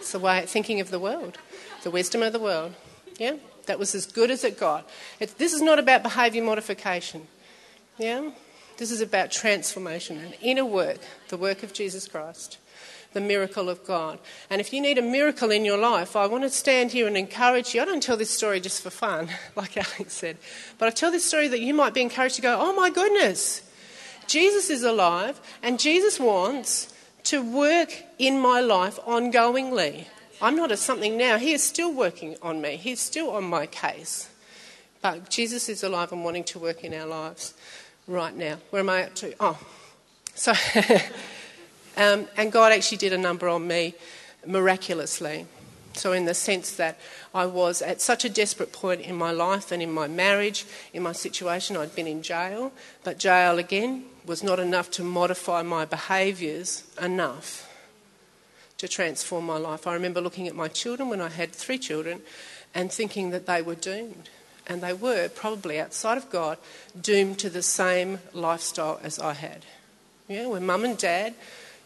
it's 0.00 0.10
the 0.10 0.18
way 0.18 0.44
thinking 0.46 0.80
of 0.80 0.90
the 0.90 0.98
world, 0.98 1.38
the 1.82 1.90
wisdom 1.90 2.22
of 2.22 2.32
the 2.32 2.40
world. 2.40 2.74
Yeah, 3.18 3.36
that 3.66 3.78
was 3.78 3.94
as 3.94 4.06
good 4.06 4.30
as 4.30 4.44
it 4.44 4.58
got. 4.58 4.88
This 5.18 5.52
is 5.52 5.62
not 5.62 5.78
about 5.78 6.02
behaviour 6.02 6.42
modification. 6.42 7.26
Yeah, 7.98 8.30
this 8.78 8.90
is 8.90 9.00
about 9.00 9.30
transformation 9.30 10.18
and 10.18 10.34
inner 10.40 10.64
work, 10.64 11.00
the 11.28 11.36
work 11.36 11.62
of 11.62 11.72
Jesus 11.72 12.08
Christ 12.08 12.58
the 13.12 13.20
miracle 13.20 13.68
of 13.68 13.84
God. 13.84 14.18
And 14.48 14.60
if 14.60 14.72
you 14.72 14.80
need 14.80 14.98
a 14.98 15.02
miracle 15.02 15.50
in 15.50 15.64
your 15.64 15.78
life, 15.78 16.14
I 16.14 16.26
want 16.26 16.44
to 16.44 16.50
stand 16.50 16.92
here 16.92 17.06
and 17.06 17.16
encourage 17.16 17.74
you. 17.74 17.82
I 17.82 17.84
don't 17.84 18.02
tell 18.02 18.16
this 18.16 18.30
story 18.30 18.60
just 18.60 18.82
for 18.82 18.90
fun, 18.90 19.28
like 19.56 19.76
Alex 19.76 20.12
said, 20.12 20.36
but 20.78 20.86
I 20.86 20.90
tell 20.90 21.10
this 21.10 21.24
story 21.24 21.48
that 21.48 21.60
you 21.60 21.74
might 21.74 21.94
be 21.94 22.02
encouraged 22.02 22.36
to 22.36 22.42
go, 22.42 22.56
oh 22.60 22.74
my 22.74 22.90
goodness, 22.90 23.62
Jesus 24.26 24.70
is 24.70 24.84
alive, 24.84 25.40
and 25.62 25.80
Jesus 25.80 26.20
wants 26.20 26.92
to 27.24 27.42
work 27.42 27.92
in 28.18 28.38
my 28.38 28.60
life 28.60 28.98
ongoingly. 29.06 30.06
I'm 30.42 30.56
not 30.56 30.72
at 30.72 30.78
something 30.78 31.16
now. 31.16 31.38
He 31.38 31.52
is 31.52 31.62
still 31.62 31.92
working 31.92 32.36
on 32.42 32.60
me, 32.60 32.76
He's 32.76 33.00
still 33.00 33.30
on 33.30 33.44
my 33.44 33.66
case. 33.66 34.28
But 35.02 35.30
Jesus 35.30 35.68
is 35.68 35.82
alive 35.82 36.12
and 36.12 36.24
wanting 36.24 36.44
to 36.44 36.58
work 36.58 36.84
in 36.84 36.92
our 36.92 37.06
lives 37.06 37.54
right 38.06 38.36
now. 38.36 38.58
Where 38.68 38.80
am 38.80 38.90
I 38.90 39.04
up 39.04 39.14
to? 39.16 39.34
Oh, 39.40 39.58
so. 40.34 40.52
Um, 41.96 42.28
and 42.36 42.52
God 42.52 42.72
actually 42.72 42.98
did 42.98 43.12
a 43.12 43.18
number 43.18 43.48
on 43.48 43.66
me 43.66 43.94
miraculously. 44.46 45.46
So, 45.92 46.12
in 46.12 46.24
the 46.24 46.34
sense 46.34 46.76
that 46.76 46.98
I 47.34 47.46
was 47.46 47.82
at 47.82 48.00
such 48.00 48.24
a 48.24 48.28
desperate 48.28 48.72
point 48.72 49.00
in 49.00 49.16
my 49.16 49.32
life 49.32 49.72
and 49.72 49.82
in 49.82 49.90
my 49.90 50.06
marriage, 50.06 50.64
in 50.94 51.02
my 51.02 51.12
situation, 51.12 51.76
I'd 51.76 51.94
been 51.96 52.06
in 52.06 52.22
jail, 52.22 52.72
but 53.02 53.18
jail 53.18 53.58
again 53.58 54.04
was 54.24 54.42
not 54.42 54.60
enough 54.60 54.90
to 54.92 55.02
modify 55.02 55.62
my 55.62 55.84
behaviours 55.84 56.84
enough 57.02 57.69
to 58.80 58.88
transform 58.88 59.44
my 59.44 59.58
life. 59.58 59.86
I 59.86 59.92
remember 59.92 60.22
looking 60.22 60.48
at 60.48 60.54
my 60.54 60.66
children 60.66 61.10
when 61.10 61.20
I 61.20 61.28
had 61.28 61.52
three 61.52 61.76
children 61.78 62.22
and 62.74 62.90
thinking 62.90 63.28
that 63.28 63.44
they 63.44 63.60
were 63.60 63.74
doomed. 63.74 64.30
And 64.66 64.80
they 64.80 64.94
were, 64.94 65.28
probably 65.28 65.78
outside 65.78 66.16
of 66.16 66.30
God, 66.30 66.56
doomed 66.98 67.38
to 67.40 67.50
the 67.50 67.60
same 67.60 68.20
lifestyle 68.32 68.98
as 69.02 69.18
I 69.18 69.34
had. 69.34 69.66
Yeah, 70.28 70.46
where 70.46 70.62
mum 70.62 70.84
and 70.84 70.96
dad 70.96 71.34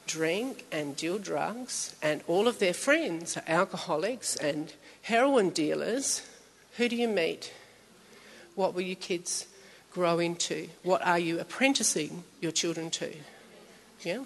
drink 0.07 0.65
and 0.71 0.95
deal 0.95 1.19
drugs, 1.19 1.97
and 2.01 2.23
all 2.29 2.47
of 2.47 2.61
their 2.61 2.75
friends 2.75 3.37
are 3.37 3.45
alcoholics 3.49 4.37
and 4.37 4.73
heroin 5.03 5.51
dealers, 5.51 6.23
who 6.77 6.89
do 6.89 6.95
you 6.95 7.09
meet? 7.09 7.53
What 8.55 8.73
will 8.73 8.83
your 8.83 8.97
kids 8.97 9.49
grow 9.91 10.21
into? 10.21 10.69
What 10.85 11.05
are 11.05 11.19
you 11.19 11.41
apprenticing 11.41 12.23
your 12.41 12.53
children 12.53 12.91
to? 12.91 13.17
Yeah? 14.03 14.25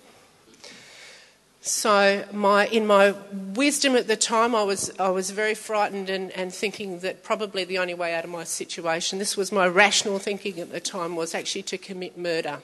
So, 1.68 2.24
my, 2.32 2.66
in 2.68 2.86
my 2.86 3.14
wisdom 3.54 3.94
at 3.94 4.06
the 4.06 4.16
time, 4.16 4.54
I 4.54 4.62
was, 4.62 4.90
I 4.98 5.10
was 5.10 5.28
very 5.28 5.54
frightened 5.54 6.08
and, 6.08 6.30
and 6.30 6.50
thinking 6.50 7.00
that 7.00 7.22
probably 7.22 7.62
the 7.64 7.76
only 7.76 7.92
way 7.92 8.14
out 8.14 8.24
of 8.24 8.30
my 8.30 8.44
situation, 8.44 9.18
this 9.18 9.36
was 9.36 9.52
my 9.52 9.68
rational 9.68 10.18
thinking 10.18 10.60
at 10.60 10.72
the 10.72 10.80
time, 10.80 11.14
was 11.14 11.34
actually 11.34 11.64
to 11.64 11.76
commit 11.76 12.16
murder. 12.16 12.60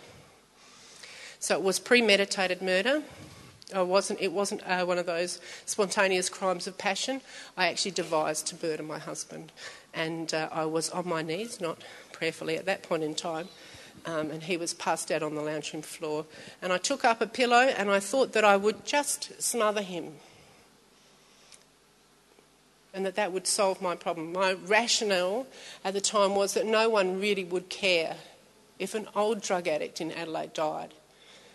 So 1.38 1.54
it 1.54 1.62
was 1.62 1.78
premeditated 1.78 2.62
murder. 2.62 3.02
I 3.74 3.82
wasn't, 3.82 4.22
it 4.22 4.32
wasn't 4.32 4.62
uh, 4.66 4.86
one 4.86 4.96
of 4.96 5.04
those 5.04 5.38
spontaneous 5.66 6.30
crimes 6.30 6.66
of 6.66 6.78
passion. 6.78 7.20
I 7.58 7.68
actually 7.68 7.90
devised 7.90 8.46
to 8.46 8.66
murder 8.66 8.84
my 8.84 8.98
husband. 8.98 9.52
And 9.92 10.32
uh, 10.32 10.48
I 10.50 10.64
was 10.64 10.88
on 10.88 11.06
my 11.06 11.20
knees, 11.20 11.60
not 11.60 11.76
prayerfully 12.12 12.56
at 12.56 12.64
that 12.64 12.82
point 12.82 13.02
in 13.02 13.14
time. 13.14 13.48
Um, 14.06 14.30
and 14.30 14.42
he 14.42 14.56
was 14.56 14.74
passed 14.74 15.10
out 15.10 15.22
on 15.22 15.34
the 15.34 15.40
lounge 15.40 15.72
room 15.72 15.82
floor. 15.82 16.26
And 16.60 16.72
I 16.72 16.78
took 16.78 17.04
up 17.04 17.20
a 17.20 17.26
pillow 17.26 17.72
and 17.76 17.90
I 17.90 18.00
thought 18.00 18.32
that 18.34 18.44
I 18.44 18.56
would 18.56 18.84
just 18.84 19.40
smother 19.42 19.80
him. 19.80 20.12
And 22.92 23.06
that 23.06 23.16
that 23.16 23.32
would 23.32 23.46
solve 23.46 23.80
my 23.80 23.96
problem. 23.96 24.32
My 24.32 24.52
rationale 24.52 25.46
at 25.84 25.94
the 25.94 26.00
time 26.00 26.34
was 26.34 26.54
that 26.54 26.66
no 26.66 26.88
one 26.88 27.18
really 27.18 27.44
would 27.44 27.70
care 27.70 28.16
if 28.78 28.94
an 28.94 29.08
old 29.16 29.40
drug 29.40 29.66
addict 29.66 30.00
in 30.00 30.12
Adelaide 30.12 30.52
died 30.52 30.92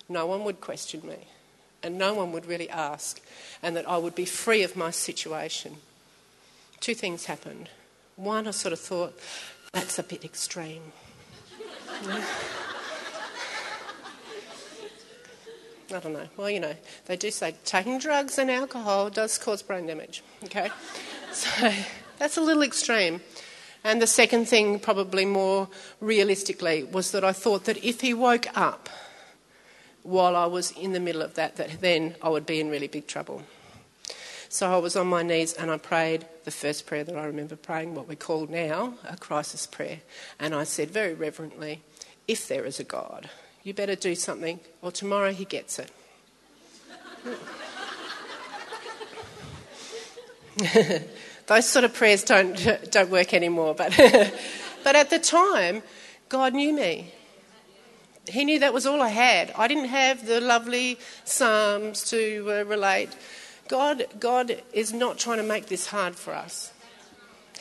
no 0.09 0.25
one 0.25 0.43
would 0.43 0.59
question 0.59 1.07
me 1.07 1.27
and 1.81 1.97
no 1.97 2.13
one 2.13 2.33
would 2.33 2.45
really 2.45 2.69
ask, 2.69 3.21
and 3.63 3.73
that 3.77 3.87
I 3.87 3.97
would 3.97 4.13
be 4.13 4.25
free 4.25 4.63
of 4.63 4.75
my 4.75 4.91
situation. 4.91 5.77
Two 6.81 6.93
things 6.93 7.25
happened. 7.25 7.69
One, 8.17 8.47
I 8.47 8.51
sort 8.51 8.73
of 8.73 8.81
thought, 8.81 9.17
that's 9.71 9.97
a 9.97 10.03
bit 10.03 10.25
extreme. 10.25 10.91
I 15.91 15.99
don't 15.99 16.13
know. 16.13 16.27
Well, 16.37 16.49
you 16.49 16.59
know, 16.59 16.75
they 17.05 17.15
do 17.15 17.31
say 17.31 17.55
taking 17.65 17.97
drugs 17.99 18.37
and 18.37 18.51
alcohol 18.51 19.09
does 19.09 19.37
cause 19.37 19.61
brain 19.61 19.87
damage. 19.87 20.23
Okay? 20.43 20.69
So 21.31 21.71
that's 22.17 22.37
a 22.37 22.41
little 22.41 22.63
extreme. 22.63 23.21
And 23.83 24.01
the 24.01 24.07
second 24.07 24.47
thing, 24.47 24.79
probably 24.79 25.25
more 25.25 25.67
realistically, 25.99 26.83
was 26.83 27.11
that 27.11 27.23
I 27.23 27.31
thought 27.31 27.65
that 27.65 27.83
if 27.83 28.01
he 28.01 28.13
woke 28.13 28.45
up 28.55 28.89
while 30.03 30.35
I 30.35 30.45
was 30.45 30.71
in 30.71 30.93
the 30.93 30.99
middle 30.99 31.21
of 31.21 31.35
that, 31.35 31.55
that 31.55 31.81
then 31.81 32.15
I 32.21 32.29
would 32.29 32.45
be 32.45 32.59
in 32.59 32.69
really 32.69 32.87
big 32.87 33.07
trouble. 33.07 33.43
So 34.51 34.73
I 34.73 34.77
was 34.77 34.95
on 34.95 35.05
my 35.05 35.21
knees 35.21 35.53
and 35.53 35.69
I 35.69 35.77
prayed 35.77 36.25
the 36.43 36.49
first 36.49 36.87
prayer 36.87 37.03
that 37.03 37.15
I 37.15 37.25
remember 37.25 37.55
praying, 37.55 37.93
what 37.93 38.07
we 38.07 38.15
call 38.15 38.47
now 38.47 38.95
a 39.07 39.15
crisis 39.15 39.67
prayer. 39.67 39.99
And 40.39 40.55
I 40.55 40.63
said 40.63 40.89
very 40.89 41.13
reverently, 41.13 41.83
If 42.27 42.47
there 42.47 42.65
is 42.65 42.79
a 42.79 42.83
God, 42.83 43.29
you 43.61 43.75
better 43.75 43.93
do 43.95 44.15
something, 44.15 44.59
or 44.81 44.91
tomorrow 44.91 45.31
he 45.31 45.45
gets 45.45 45.77
it. 45.77 45.91
Those 51.45 51.69
sort 51.69 51.85
of 51.85 51.93
prayers 51.93 52.23
don't, 52.23 52.55
don't 52.91 53.11
work 53.11 53.35
anymore, 53.35 53.75
but, 53.75 53.95
but 54.83 54.95
at 54.95 55.11
the 55.11 55.19
time, 55.19 55.83
God 56.27 56.55
knew 56.55 56.73
me 56.73 57.13
he 58.29 58.45
knew 58.45 58.59
that 58.59 58.73
was 58.73 58.85
all 58.85 59.01
I 59.01 59.09
had. 59.09 59.51
I 59.57 59.67
didn't 59.67 59.85
have 59.85 60.25
the 60.25 60.39
lovely 60.39 60.99
Psalms 61.25 62.07
to 62.11 62.45
uh, 62.47 62.63
relate. 62.65 63.09
God, 63.69 64.07
God 64.19 64.61
is 64.73 64.91
not 64.91 65.17
trying 65.17 65.37
to 65.37 65.43
make 65.43 65.67
this 65.67 65.87
hard 65.87 66.15
for 66.15 66.33
us. 66.33 66.73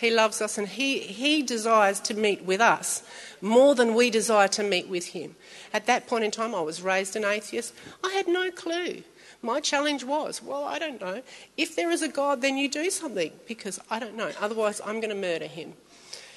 He 0.01 0.11
loves 0.11 0.41
us 0.41 0.59
and 0.59 0.67
he, 0.67 1.01
he 1.01 1.43
desires 1.43 2.01
to 2.01 2.15
meet 2.15 2.45
with 2.45 2.61
us 2.61 3.03
more 3.41 3.75
than 3.75 3.95
we 3.95 4.11
desire 4.11 4.49
to 4.49 4.63
meet 4.63 4.89
with 4.89 5.09
Him. 5.09 5.37
At 5.73 5.87
that 5.87 6.07
point 6.07 6.25
in 6.25 6.31
time, 6.31 6.55
I 6.55 6.61
was 6.61 6.83
raised 6.83 7.17
an 7.17 7.25
atheist. 7.25 7.75
I 8.03 8.11
had 8.13 8.29
no 8.29 8.51
clue. 8.51 9.03
My 9.43 9.61
challenge 9.61 10.05
was, 10.05 10.43
well, 10.43 10.65
I 10.65 10.79
don't 10.79 11.01
know. 11.01 11.23
If 11.57 11.77
there 11.77 11.91
is 11.91 12.03
a 12.03 12.09
God, 12.09 12.41
then 12.41 12.57
you 12.57 12.69
do 12.69 12.91
something 12.91 13.33
because 13.47 13.81
I 13.91 13.99
don't 13.99 14.17
know. 14.17 14.31
Otherwise, 14.41 14.81
I'm 14.85 15.01
going 15.01 15.11
to 15.11 15.15
murder 15.15 15.47
Him. 15.47 15.75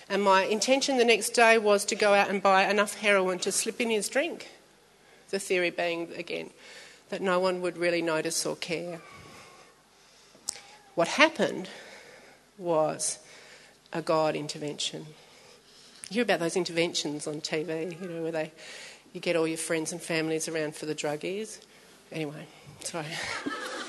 And 0.09 0.21
my 0.21 0.43
intention 0.43 0.97
the 0.97 1.05
next 1.05 1.29
day 1.29 1.57
was 1.57 1.85
to 1.85 1.95
go 1.95 2.13
out 2.13 2.29
and 2.29 2.43
buy 2.43 2.69
enough 2.69 2.95
heroin 2.95 3.39
to 3.39 3.51
slip 3.51 3.79
in 3.79 3.89
his 3.89 4.09
drink. 4.09 4.49
The 5.29 5.39
theory 5.39 5.69
being, 5.69 6.11
again, 6.17 6.49
that 7.09 7.21
no 7.21 7.39
one 7.39 7.61
would 7.61 7.77
really 7.77 8.01
notice 8.01 8.45
or 8.45 8.57
care. 8.57 8.99
What 11.01 11.07
happened 11.07 11.67
was 12.59 13.17
a 13.91 14.03
God 14.03 14.35
intervention. 14.35 15.07
You 16.11 16.13
hear 16.13 16.21
about 16.21 16.39
those 16.39 16.55
interventions 16.55 17.25
on 17.25 17.41
TV, 17.41 17.99
you 17.99 18.07
know, 18.07 18.21
where 18.21 18.31
they 18.31 18.51
you 19.11 19.19
get 19.19 19.35
all 19.35 19.47
your 19.47 19.57
friends 19.57 19.91
and 19.91 19.99
families 19.99 20.47
around 20.47 20.75
for 20.75 20.85
the 20.85 20.93
druggies. 20.93 21.59
Anyway, 22.11 22.45
sorry. 22.81 23.07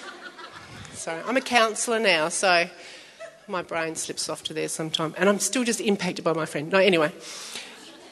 sorry. 0.94 1.22
I'm 1.26 1.36
a 1.36 1.42
counsellor 1.42 1.98
now, 1.98 2.30
so 2.30 2.64
my 3.46 3.60
brain 3.60 3.94
slips 3.94 4.30
off 4.30 4.42
to 4.44 4.54
there 4.54 4.68
sometime. 4.68 5.14
And 5.18 5.28
I'm 5.28 5.38
still 5.38 5.64
just 5.64 5.82
impacted 5.82 6.24
by 6.24 6.32
my 6.32 6.46
friend. 6.46 6.72
No, 6.72 6.78
anyway. 6.78 7.12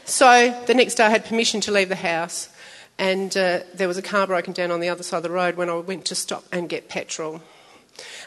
So 0.05 0.63
the 0.67 0.75
next 0.75 0.97
day 0.97 1.05
I 1.05 1.09
had 1.09 1.25
permission 1.25 1.63
to 1.63 1.73
leave 1.73 1.89
the 1.89 1.97
house, 1.97 2.51
and 2.99 3.35
uh, 3.35 3.61
there 3.73 3.89
was 3.89 3.97
a 3.97 4.03
car 4.03 4.27
broken 4.27 4.53
down 4.53 4.71
on 4.71 4.81
the 4.81 4.91
other 4.91 5.03
side 5.03 5.17
of 5.17 5.23
the 5.23 5.31
road 5.31 5.57
when 5.57 5.71
I 5.71 5.77
went 5.77 6.05
to 6.05 6.15
stop 6.15 6.45
and 6.53 6.69
get 6.69 6.91
petrol. 6.91 7.41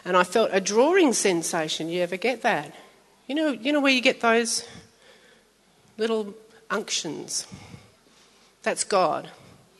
And 0.04 0.16
I 0.16 0.24
felt 0.24 0.50
a 0.52 0.60
drawing 0.60 1.12
sensation. 1.12 1.88
You 1.88 2.02
ever 2.02 2.16
get 2.16 2.42
that? 2.42 2.74
You 3.26 3.34
know, 3.34 3.48
you 3.48 3.72
know 3.72 3.80
where 3.80 3.92
you 3.92 4.00
get 4.00 4.20
those 4.20 4.66
little 5.96 6.34
unctions? 6.70 7.46
That's 8.62 8.84
God. 8.84 9.30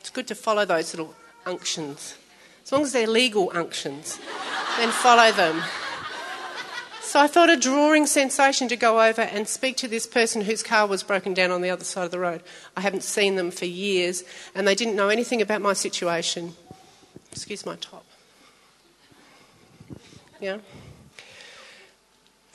It's 0.00 0.10
good 0.10 0.26
to 0.28 0.34
follow 0.34 0.64
those 0.64 0.94
little 0.94 1.14
unctions. 1.46 2.16
As 2.64 2.72
long 2.72 2.82
as 2.82 2.92
they're 2.92 3.06
legal 3.06 3.50
unctions, 3.54 4.18
then 4.78 4.90
follow 4.90 5.32
them. 5.32 5.62
So 7.02 7.20
I 7.20 7.28
felt 7.28 7.48
a 7.48 7.56
drawing 7.56 8.06
sensation 8.06 8.66
to 8.68 8.76
go 8.76 9.00
over 9.00 9.20
and 9.20 9.46
speak 9.46 9.76
to 9.76 9.88
this 9.88 10.06
person 10.06 10.42
whose 10.42 10.62
car 10.62 10.86
was 10.86 11.02
broken 11.02 11.32
down 11.32 11.50
on 11.50 11.60
the 11.60 11.70
other 11.70 11.84
side 11.84 12.06
of 12.06 12.10
the 12.10 12.18
road. 12.18 12.42
I 12.76 12.80
haven't 12.80 13.04
seen 13.04 13.36
them 13.36 13.50
for 13.50 13.66
years, 13.66 14.24
and 14.54 14.66
they 14.66 14.74
didn't 14.74 14.96
know 14.96 15.10
anything 15.10 15.40
about 15.40 15.62
my 15.62 15.74
situation. 15.74 16.54
Excuse 17.30 17.64
my 17.64 17.76
top. 17.76 18.04
Yeah. 20.44 20.58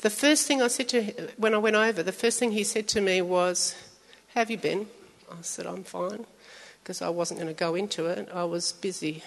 The 0.02 0.12
first 0.12 0.46
thing 0.46 0.62
I 0.62 0.68
said 0.68 0.90
to 0.90 1.02
him, 1.02 1.30
when 1.38 1.56
I 1.56 1.58
went 1.58 1.76
over, 1.76 2.04
the 2.04 2.12
first 2.12 2.38
thing 2.38 2.52
he 2.52 2.64
said 2.64 2.88
to 2.90 3.02
me 3.02 3.20
was, 3.24 3.76
have 4.36 4.52
you 4.52 4.60
been? 4.60 4.86
I 5.32 5.42
said, 5.42 5.66
I'm 5.66 5.84
fine, 5.84 6.28
because 6.84 7.02
I 7.02 7.10
wasn't 7.10 7.40
going 7.40 7.52
to 7.52 7.60
go 7.60 7.74
into 7.74 8.06
it. 8.06 8.30
I 8.32 8.44
was 8.44 8.74
busy 8.74 9.24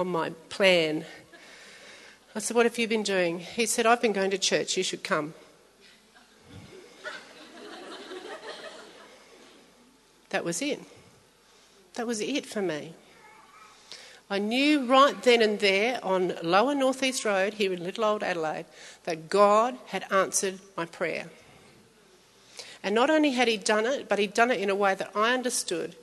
on 0.00 0.08
my 0.08 0.30
plan. 0.48 1.04
I 2.34 2.40
said, 2.40 2.56
What 2.56 2.66
have 2.66 2.76
you 2.76 2.88
been 2.88 3.04
doing? 3.04 3.38
He 3.38 3.66
said, 3.66 3.86
I've 3.86 4.02
been 4.02 4.12
going 4.12 4.32
to 4.32 4.38
church, 4.38 4.76
you 4.76 4.82
should 4.82 5.04
come. 5.04 5.34
that 10.30 10.44
was 10.44 10.60
it. 10.60 10.80
That 11.94 12.08
was 12.08 12.20
it 12.20 12.46
for 12.46 12.62
me. 12.62 12.94
I 14.30 14.38
knew 14.38 14.86
right 14.86 15.20
then 15.22 15.42
and 15.42 15.58
there 15.58 16.00
on 16.02 16.34
Lower 16.42 16.74
Northeast 16.74 17.24
Road 17.24 17.54
here 17.54 17.72
in 17.72 17.84
little 17.84 18.04
old 18.04 18.22
Adelaide 18.22 18.66
that 19.04 19.28
God 19.28 19.76
had 19.86 20.10
answered 20.10 20.58
my 20.76 20.86
prayer. 20.86 21.26
And 22.82 22.94
not 22.94 23.10
only 23.10 23.32
had 23.32 23.48
He 23.48 23.56
done 23.56 23.86
it, 23.86 24.08
but 24.08 24.18
He'd 24.18 24.34
done 24.34 24.50
it 24.50 24.60
in 24.60 24.70
a 24.70 24.74
way 24.74 24.94
that 24.94 25.10
I 25.14 25.34
understood. 25.34 25.96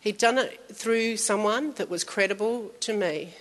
He'd 0.00 0.18
done 0.18 0.38
it 0.38 0.60
through 0.72 1.16
someone 1.16 1.72
that 1.74 1.88
was 1.90 2.04
credible 2.04 2.70
to 2.80 2.92
me. 2.92 3.34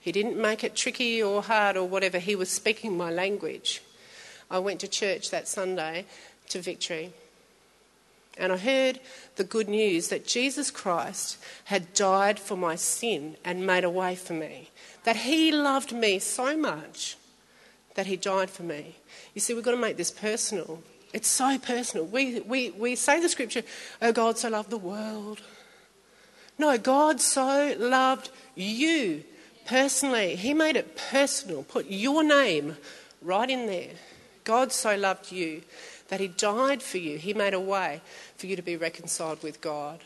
He 0.00 0.12
didn't 0.12 0.40
make 0.40 0.62
it 0.62 0.76
tricky 0.76 1.22
or 1.22 1.42
hard 1.42 1.76
or 1.76 1.88
whatever. 1.88 2.18
He 2.18 2.36
was 2.36 2.50
speaking 2.50 2.96
my 2.96 3.10
language. 3.10 3.82
I 4.50 4.60
went 4.60 4.80
to 4.80 4.88
church 4.88 5.30
that 5.30 5.48
Sunday 5.48 6.06
to 6.50 6.60
Victory. 6.60 7.12
And 8.36 8.52
I 8.52 8.58
heard 8.58 9.00
the 9.36 9.44
good 9.44 9.68
news 9.68 10.08
that 10.08 10.26
Jesus 10.26 10.70
Christ 10.70 11.38
had 11.64 11.94
died 11.94 12.38
for 12.38 12.56
my 12.56 12.74
sin 12.74 13.36
and 13.44 13.66
made 13.66 13.84
a 13.84 13.90
way 13.90 14.14
for 14.14 14.34
me. 14.34 14.70
That 15.04 15.16
he 15.16 15.52
loved 15.52 15.92
me 15.92 16.18
so 16.18 16.56
much 16.56 17.16
that 17.94 18.06
he 18.06 18.16
died 18.16 18.50
for 18.50 18.62
me. 18.62 18.96
You 19.34 19.40
see, 19.40 19.54
we've 19.54 19.64
got 19.64 19.70
to 19.72 19.76
make 19.76 19.96
this 19.96 20.10
personal. 20.10 20.82
It's 21.12 21.28
so 21.28 21.58
personal. 21.58 22.06
We, 22.06 22.40
we, 22.40 22.70
we 22.70 22.94
say 22.94 23.20
the 23.20 23.28
scripture, 23.28 23.62
oh, 24.02 24.12
God 24.12 24.36
so 24.36 24.50
loved 24.50 24.70
the 24.70 24.76
world. 24.76 25.40
No, 26.58 26.76
God 26.76 27.20
so 27.20 27.74
loved 27.78 28.30
you 28.54 29.24
personally. 29.66 30.36
He 30.36 30.52
made 30.52 30.76
it 30.76 30.96
personal. 30.96 31.62
Put 31.62 31.86
your 31.86 32.22
name 32.22 32.76
right 33.22 33.48
in 33.48 33.66
there. 33.66 33.92
God 34.44 34.72
so 34.72 34.96
loved 34.96 35.32
you 35.32 35.62
that 36.08 36.20
He 36.20 36.28
died 36.28 36.82
for 36.82 36.98
you. 36.98 37.18
He 37.18 37.34
made 37.34 37.54
a 37.54 37.60
way 37.60 38.00
for 38.36 38.46
you 38.46 38.56
to 38.56 38.62
be 38.62 38.76
reconciled 38.76 39.42
with 39.42 39.60
God. 39.60 40.00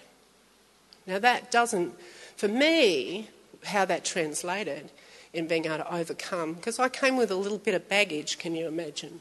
Now, 1.07 1.19
that 1.19 1.51
doesn't, 1.51 1.95
for 2.37 2.49
me, 2.49 3.29
how 3.65 3.85
that 3.85 4.05
translated 4.05 4.91
in 5.33 5.47
being 5.47 5.67
able 5.67 5.79
to 5.79 5.95
overcome, 5.95 6.55
because 6.55 6.79
I 6.79 6.89
came 6.89 7.17
with 7.17 7.31
a 7.31 7.37
little 7.37 7.59
bit 7.59 7.75
of 7.75 7.89
baggage, 7.89 8.39
can 8.39 8.55
you 8.55 8.67
imagine? 8.67 9.21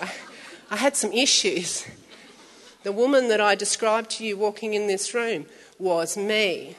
I, 0.00 0.12
I 0.70 0.76
had 0.76 0.96
some 0.96 1.12
issues. 1.12 1.86
The 2.84 2.92
woman 2.92 3.28
that 3.28 3.40
I 3.40 3.54
described 3.54 4.10
to 4.12 4.24
you 4.24 4.36
walking 4.36 4.74
in 4.74 4.86
this 4.86 5.12
room 5.14 5.46
was 5.78 6.16
me. 6.16 6.76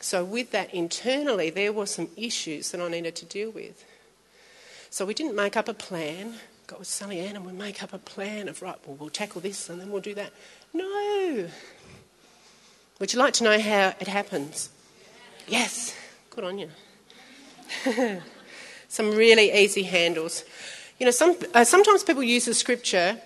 So, 0.00 0.24
with 0.24 0.50
that 0.52 0.72
internally, 0.72 1.50
there 1.50 1.72
were 1.72 1.86
some 1.86 2.08
issues 2.16 2.70
that 2.70 2.80
I 2.80 2.88
needed 2.88 3.16
to 3.16 3.24
deal 3.24 3.50
with. 3.50 3.84
So, 4.88 5.04
we 5.04 5.14
didn't 5.14 5.34
make 5.34 5.56
up 5.56 5.68
a 5.68 5.74
plan 5.74 6.34
got 6.66 6.80
with 6.80 6.88
Sally 6.88 7.20
Ann 7.20 7.36
and 7.36 7.46
we 7.46 7.52
make 7.52 7.82
up 7.82 7.92
a 7.92 7.98
plan 7.98 8.48
of, 8.48 8.60
right, 8.60 8.76
well, 8.86 8.96
we'll 8.96 9.08
tackle 9.08 9.40
this 9.40 9.68
and 9.68 9.80
then 9.80 9.90
we'll 9.90 10.00
do 10.00 10.14
that. 10.14 10.32
No. 10.72 11.48
Would 12.98 13.12
you 13.12 13.18
like 13.18 13.34
to 13.34 13.44
know 13.44 13.58
how 13.60 13.94
it 14.00 14.08
happens? 14.08 14.70
Yes. 15.46 15.94
Good 16.30 16.44
on 16.44 16.58
you. 16.58 16.70
some 18.88 19.10
really 19.12 19.52
easy 19.52 19.84
handles. 19.84 20.44
You 20.98 21.06
know, 21.06 21.12
some, 21.12 21.36
uh, 21.54 21.64
sometimes 21.64 22.02
people 22.02 22.22
use 22.22 22.46
the 22.46 22.54
scripture. 22.54 23.20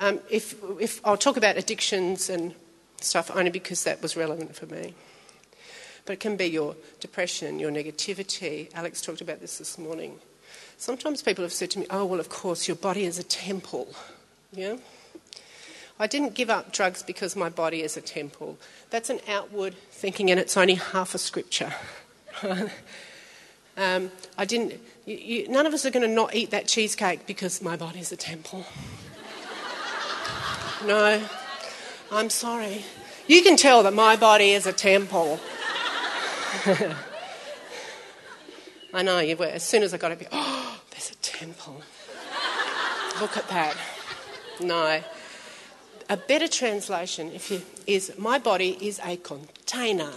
Um, 0.00 0.20
if, 0.30 0.54
if 0.80 1.04
I'll 1.04 1.16
talk 1.16 1.36
about 1.36 1.56
addictions 1.56 2.30
and 2.30 2.54
stuff 3.00 3.30
only 3.34 3.50
because 3.50 3.84
that 3.84 4.00
was 4.00 4.16
relevant 4.16 4.54
for 4.56 4.66
me. 4.66 4.94
But 6.06 6.14
it 6.14 6.20
can 6.20 6.36
be 6.36 6.46
your 6.46 6.76
depression, 7.00 7.58
your 7.58 7.70
negativity. 7.70 8.72
Alex 8.74 9.00
talked 9.02 9.20
about 9.20 9.40
this 9.40 9.58
this 9.58 9.76
morning. 9.76 10.18
Sometimes 10.78 11.22
people 11.22 11.42
have 11.42 11.52
said 11.52 11.70
to 11.70 11.78
me, 11.78 11.86
oh, 11.90 12.04
well, 12.04 12.20
of 12.20 12.28
course, 12.28 12.68
your 12.68 12.76
body 12.76 13.04
is 13.04 13.18
a 13.18 13.22
temple. 13.24 13.88
Yeah? 14.52 14.76
I 15.98 16.06
didn't 16.06 16.34
give 16.34 16.50
up 16.50 16.72
drugs 16.72 17.02
because 17.02 17.34
my 17.34 17.48
body 17.48 17.80
is 17.80 17.96
a 17.96 18.02
temple. 18.02 18.58
That's 18.90 19.08
an 19.08 19.20
outward 19.26 19.74
thinking, 19.90 20.30
and 20.30 20.38
it's 20.38 20.56
only 20.56 20.74
half 20.74 21.14
a 21.14 21.18
scripture. 21.18 21.72
um, 23.76 24.10
I 24.36 24.44
didn't. 24.44 24.74
You, 25.06 25.16
you, 25.16 25.48
none 25.48 25.64
of 25.64 25.72
us 25.72 25.86
are 25.86 25.90
going 25.90 26.06
to 26.06 26.14
not 26.14 26.34
eat 26.34 26.50
that 26.50 26.68
cheesecake 26.68 27.26
because 27.26 27.62
my 27.62 27.76
body 27.76 28.00
is 28.00 28.12
a 28.12 28.16
temple. 28.16 28.66
no, 30.86 31.22
I'm 32.12 32.28
sorry. 32.28 32.84
You 33.26 33.42
can 33.42 33.56
tell 33.56 33.82
that 33.84 33.94
my 33.94 34.16
body 34.16 34.50
is 34.50 34.66
a 34.66 34.72
temple. 34.74 35.40
I 38.92 39.02
know, 39.02 39.18
you 39.18 39.36
were, 39.36 39.46
as 39.46 39.62
soon 39.62 39.82
as 39.82 39.92
I 39.92 39.98
got 39.98 40.12
it, 40.12 40.28
oh, 40.32 40.55
there's 40.96 41.10
a 41.10 41.14
temple. 41.16 41.82
Look 43.20 43.36
at 43.36 43.46
that. 43.48 43.76
No. 44.60 45.02
A 46.08 46.16
better 46.16 46.48
translation 46.48 47.32
if 47.32 47.50
you, 47.50 47.60
is 47.86 48.12
my 48.16 48.38
body 48.38 48.78
is 48.80 48.98
a 49.04 49.18
container. 49.18 50.10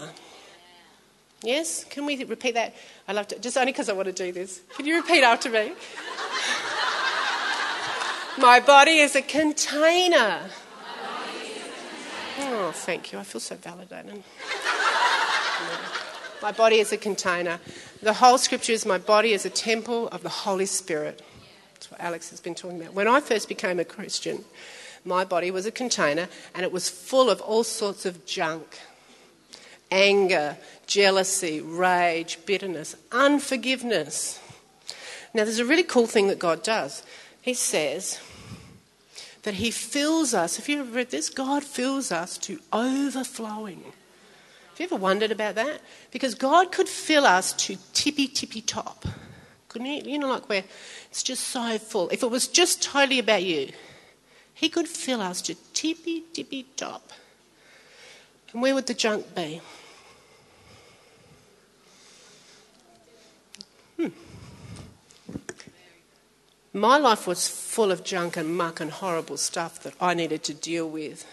Yes? 1.44 1.84
Can 1.84 2.06
we 2.06 2.24
repeat 2.24 2.54
that? 2.54 2.74
I 3.10 3.14
love 3.14 3.28
to, 3.28 3.40
just 3.40 3.58
only 3.58 3.74
because 3.74 3.90
I 3.90 3.94
want 3.94 4.06
to 4.06 4.14
do 4.14 4.32
this. 4.32 4.62
Can 4.78 4.86
you 4.86 4.96
repeat 4.96 5.22
after 5.22 5.50
me? 5.50 5.74
my 8.38 8.62
body 8.62 9.00
is 9.00 9.18
a 9.18 9.22
container. 9.22 10.50
Oh, 12.42 12.72
thank 12.74 13.12
you. 13.12 13.20
I 13.20 13.24
feel 13.24 13.42
so 13.42 13.56
validated. 13.56 14.24
My 16.42 16.54
body 16.54 16.78
is 16.78 16.94
a 16.94 16.98
container. 16.98 17.60
The 18.02 18.14
whole 18.14 18.38
scripture 18.38 18.72
is 18.72 18.86
my 18.86 18.98
body 18.98 19.34
is 19.34 19.46
a 19.46 19.50
temple 19.50 20.08
of 20.08 20.24
the 20.24 20.30
Holy 20.30 20.66
Spirit. 20.66 21.22
That's 21.74 21.92
what 21.92 22.00
Alex 22.00 22.30
has 22.30 22.40
been 22.40 22.56
talking 22.56 22.82
about. 22.82 22.94
When 22.94 23.08
I 23.08 23.20
first 23.20 23.50
became 23.50 23.80
a 23.80 23.86
Christian, 23.86 24.46
my 25.04 25.26
body 25.26 25.52
was 25.52 25.66
a 25.66 25.72
container 25.72 26.30
and 26.56 26.64
it 26.64 26.72
was 26.72 26.90
full 26.90 27.30
of 27.30 27.42
all 27.42 27.64
sorts 27.64 28.06
of 28.06 28.26
junk 28.26 28.80
anger, 29.92 30.56
jealousy, 30.86 31.60
rage, 31.62 32.38
bitterness, 32.46 32.96
unforgiveness. 33.12 34.40
Now, 35.34 35.44
there's 35.44 35.60
a 35.60 35.66
really 35.66 35.84
cool 35.84 36.08
thing 36.08 36.28
that 36.28 36.40
God 36.40 36.64
does. 36.64 37.04
He 37.42 37.54
says 37.54 38.20
that 39.44 39.56
He 39.56 39.72
fills 39.72 40.34
us, 40.34 40.60
if 40.60 40.70
you've 40.70 40.94
read 40.94 41.12
this, 41.12 41.30
God 41.30 41.64
fills 41.64 42.12
us 42.12 42.38
to 42.40 42.60
overflowing. 42.72 43.84
Have 44.80 44.92
you 44.92 44.96
ever 44.96 45.04
wondered 45.04 45.32
about 45.32 45.56
that? 45.56 45.82
Because 46.10 46.36
God 46.36 46.72
could 46.72 46.88
fill 46.88 47.26
us 47.26 47.52
to 47.52 47.78
tippy 47.92 48.30
tippy 48.30 48.62
top. 48.62 49.06
Couldn't 49.68 49.88
he? 49.88 50.10
You 50.10 50.20
know, 50.20 50.30
like 50.30 50.48
where 50.48 50.64
it's 51.12 51.22
just 51.22 51.50
so 51.50 51.78
full. 51.78 52.08
If 52.12 52.24
it 52.24 52.32
was 52.32 52.48
just 52.48 52.82
totally 52.82 53.20
about 53.20 53.44
you, 53.44 53.74
He 54.54 54.70
could 54.70 54.88
fill 54.88 55.20
us 55.20 55.42
to 55.44 55.56
tippy 55.74 56.24
tippy 56.32 56.66
top. 56.78 57.12
And 58.54 58.62
where 58.62 58.74
would 58.74 58.88
the 58.88 58.94
junk 58.94 59.36
be? 59.36 59.60
Hmm. 63.98 64.08
My 66.72 66.98
life 66.98 67.28
was 67.28 67.50
full 67.50 67.92
of 67.92 68.06
junk 68.06 68.38
and 68.38 68.56
muck 68.56 68.80
and 68.80 68.92
horrible 68.92 69.36
stuff 69.36 69.84
that 69.84 69.94
I 70.00 70.14
needed 70.14 70.42
to 70.44 70.54
deal 70.54 70.90
with. 70.90 71.26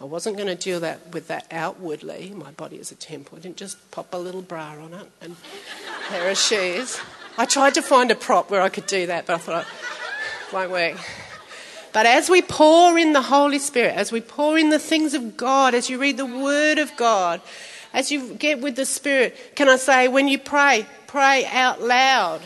I 0.00 0.04
wasn't 0.04 0.36
going 0.36 0.48
to 0.48 0.54
do 0.54 0.78
that 0.78 1.12
with 1.12 1.26
that 1.26 1.46
outwardly. 1.50 2.32
My 2.34 2.52
body 2.52 2.76
is 2.76 2.92
a 2.92 2.94
temple. 2.94 3.36
I 3.36 3.40
didn't 3.40 3.56
just 3.56 3.90
pop 3.90 4.14
a 4.14 4.16
little 4.16 4.42
bra 4.42 4.76
on 4.80 4.94
it 4.94 5.08
and 5.20 5.32
a 5.32 6.08
pair 6.08 6.30
of 6.30 6.38
shoes. 6.38 7.00
I 7.36 7.46
tried 7.46 7.74
to 7.74 7.82
find 7.82 8.10
a 8.12 8.14
prop 8.14 8.48
where 8.50 8.62
I 8.62 8.68
could 8.68 8.86
do 8.86 9.06
that, 9.06 9.26
but 9.26 9.34
I 9.34 9.38
thought 9.38 9.66
it 9.66 10.52
won't 10.52 10.70
work. 10.70 10.98
But 11.92 12.06
as 12.06 12.30
we 12.30 12.42
pour 12.42 12.96
in 12.96 13.12
the 13.12 13.22
Holy 13.22 13.58
Spirit, 13.58 13.96
as 13.96 14.12
we 14.12 14.20
pour 14.20 14.56
in 14.56 14.70
the 14.70 14.78
things 14.78 15.14
of 15.14 15.36
God, 15.36 15.74
as 15.74 15.90
you 15.90 15.98
read 15.98 16.16
the 16.16 16.26
Word 16.26 16.78
of 16.78 16.96
God, 16.96 17.40
as 17.92 18.12
you 18.12 18.34
get 18.34 18.60
with 18.60 18.76
the 18.76 18.86
Spirit, 18.86 19.36
can 19.56 19.68
I 19.68 19.76
say, 19.76 20.06
when 20.06 20.28
you 20.28 20.38
pray, 20.38 20.86
pray 21.08 21.44
out 21.46 21.82
loud. 21.82 22.40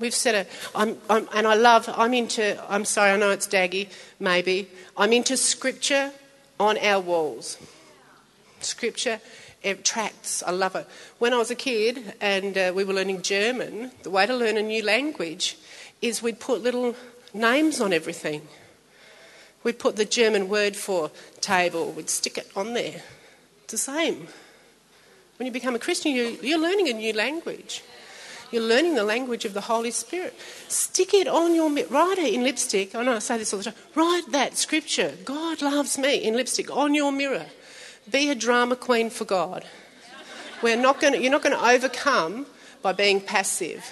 We've 0.00 0.14
said 0.14 0.34
it. 0.34 0.48
I'm, 0.74 0.96
I'm, 1.10 1.28
and 1.34 1.46
I 1.46 1.54
love, 1.54 1.88
I'm 1.94 2.14
into, 2.14 2.58
I'm 2.72 2.86
sorry, 2.86 3.10
I 3.10 3.16
know 3.18 3.30
it's 3.30 3.46
daggy, 3.46 3.88
maybe. 4.18 4.68
I'm 4.96 5.12
into 5.12 5.36
scripture 5.36 6.10
on 6.58 6.78
our 6.78 7.00
walls. 7.00 7.58
Scripture, 8.60 9.20
tracts, 9.84 10.42
I 10.42 10.52
love 10.52 10.74
it. 10.74 10.86
When 11.18 11.34
I 11.34 11.36
was 11.36 11.50
a 11.50 11.54
kid 11.54 12.14
and 12.20 12.56
uh, 12.56 12.72
we 12.74 12.82
were 12.84 12.94
learning 12.94 13.20
German, 13.20 13.90
the 14.02 14.10
way 14.10 14.26
to 14.26 14.34
learn 14.34 14.56
a 14.56 14.62
new 14.62 14.82
language 14.82 15.58
is 16.00 16.22
we'd 16.22 16.40
put 16.40 16.62
little 16.62 16.96
names 17.34 17.78
on 17.78 17.92
everything. 17.92 18.48
We'd 19.62 19.78
put 19.78 19.96
the 19.96 20.06
German 20.06 20.48
word 20.48 20.76
for 20.76 21.10
table, 21.42 21.92
we'd 21.92 22.08
stick 22.08 22.38
it 22.38 22.50
on 22.56 22.72
there. 22.72 23.02
It's 23.64 23.72
the 23.72 23.78
same. 23.78 24.28
When 25.38 25.46
you 25.46 25.52
become 25.52 25.74
a 25.74 25.78
Christian, 25.78 26.12
you, 26.12 26.38
you're 26.42 26.58
learning 26.58 26.88
a 26.88 26.94
new 26.94 27.12
language. 27.12 27.82
You're 28.50 28.62
learning 28.62 28.96
the 28.96 29.04
language 29.04 29.44
of 29.44 29.54
the 29.54 29.60
Holy 29.60 29.90
Spirit. 29.90 30.34
Stick 30.68 31.14
it 31.14 31.28
on 31.28 31.54
your 31.54 31.70
mirror. 31.70 31.88
write 31.88 32.18
it 32.18 32.34
in 32.34 32.42
lipstick. 32.42 32.94
I 32.94 33.04
know 33.04 33.16
I 33.16 33.18
say 33.20 33.38
this 33.38 33.52
all 33.52 33.58
the 33.58 33.64
time. 33.64 33.74
Write 33.94 34.24
that 34.30 34.56
scripture. 34.56 35.14
God 35.24 35.62
loves 35.62 35.96
me 35.98 36.16
in 36.16 36.34
lipstick 36.34 36.74
on 36.74 36.94
your 36.94 37.12
mirror. 37.12 37.46
Be 38.10 38.28
a 38.30 38.34
drama 38.34 38.76
queen 38.76 39.08
for 39.10 39.24
God. 39.24 39.64
We're 40.62 40.76
not 40.76 41.00
going 41.00 41.22
you're 41.22 41.30
not 41.30 41.42
going 41.42 41.56
to 41.56 41.64
overcome 41.64 42.46
by 42.82 42.92
being 42.92 43.20
passive. 43.20 43.84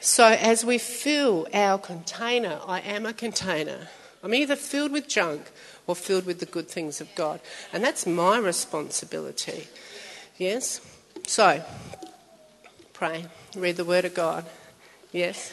So 0.00 0.26
as 0.26 0.64
we 0.64 0.78
fill 0.78 1.46
our 1.54 1.78
container, 1.78 2.58
I 2.66 2.80
am 2.80 3.06
a 3.06 3.12
container. 3.12 3.88
I'm 4.22 4.34
either 4.34 4.56
filled 4.56 4.92
with 4.92 5.08
junk 5.08 5.50
or 5.86 5.96
filled 5.96 6.26
with 6.26 6.40
the 6.40 6.46
good 6.46 6.68
things 6.68 7.00
of 7.00 7.12
God. 7.14 7.40
And 7.72 7.82
that's 7.82 8.06
my 8.06 8.38
responsibility. 8.38 9.68
Yes? 10.38 10.80
So, 11.26 11.62
pray, 13.02 13.26
read 13.56 13.76
the 13.76 13.84
Word 13.84 14.04
of 14.04 14.14
God. 14.14 14.44
Yes? 15.10 15.52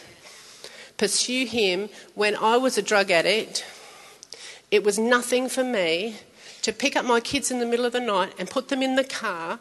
Pursue 0.98 1.48
Him. 1.48 1.90
When 2.14 2.36
I 2.36 2.58
was 2.58 2.78
a 2.78 2.84
drug 2.84 3.10
addict, 3.10 3.66
it 4.70 4.84
was 4.84 5.00
nothing 5.00 5.50
for 5.50 5.64
me 5.64 6.18
to 6.62 6.72
pick 6.72 6.96
up 6.96 7.06
my 7.06 7.20
kids 7.20 7.50
in 7.50 7.58
the 7.58 7.66
middle 7.66 7.86
of 7.86 7.92
the 7.92 8.02
night 8.02 8.36
and 8.38 8.48
put 8.48 8.68
them 8.68 8.84
in 8.84 8.98
the 8.98 9.04
car 9.04 9.58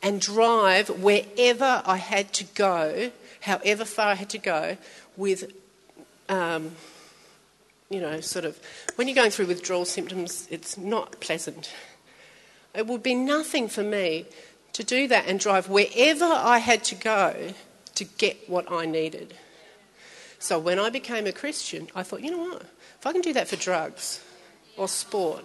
and 0.00 0.20
drive 0.20 0.88
wherever 0.88 1.82
I 1.84 1.96
had 1.96 2.32
to 2.34 2.44
go, 2.44 3.10
however 3.40 3.84
far 3.84 4.10
I 4.10 4.14
had 4.14 4.30
to 4.30 4.38
go, 4.38 4.76
with, 5.16 5.50
um, 6.28 6.76
you 7.90 8.00
know, 8.00 8.20
sort 8.20 8.44
of, 8.44 8.56
when 8.94 9.08
you're 9.08 9.16
going 9.16 9.32
through 9.32 9.46
withdrawal 9.46 9.84
symptoms, 9.84 10.46
it's 10.48 10.78
not 10.78 11.20
pleasant. 11.20 11.72
It 12.72 12.86
would 12.86 13.02
be 13.02 13.16
nothing 13.16 13.66
for 13.66 13.82
me 13.82 14.26
to 14.72 14.84
do 14.84 15.08
that 15.08 15.26
and 15.26 15.38
drive 15.38 15.68
wherever 15.68 16.24
I 16.24 16.58
had 16.58 16.84
to 16.84 16.94
go 16.94 17.54
to 17.94 18.04
get 18.04 18.48
what 18.48 18.70
I 18.70 18.86
needed. 18.86 19.34
So 20.38 20.58
when 20.58 20.78
I 20.78 20.90
became 20.90 21.26
a 21.26 21.32
Christian, 21.32 21.88
I 21.94 22.02
thought, 22.02 22.22
you 22.22 22.30
know 22.30 22.38
what? 22.38 22.62
If 22.62 23.06
I 23.06 23.12
can 23.12 23.20
do 23.20 23.32
that 23.34 23.48
for 23.48 23.56
drugs 23.56 24.20
or 24.76 24.88
sport 24.88 25.44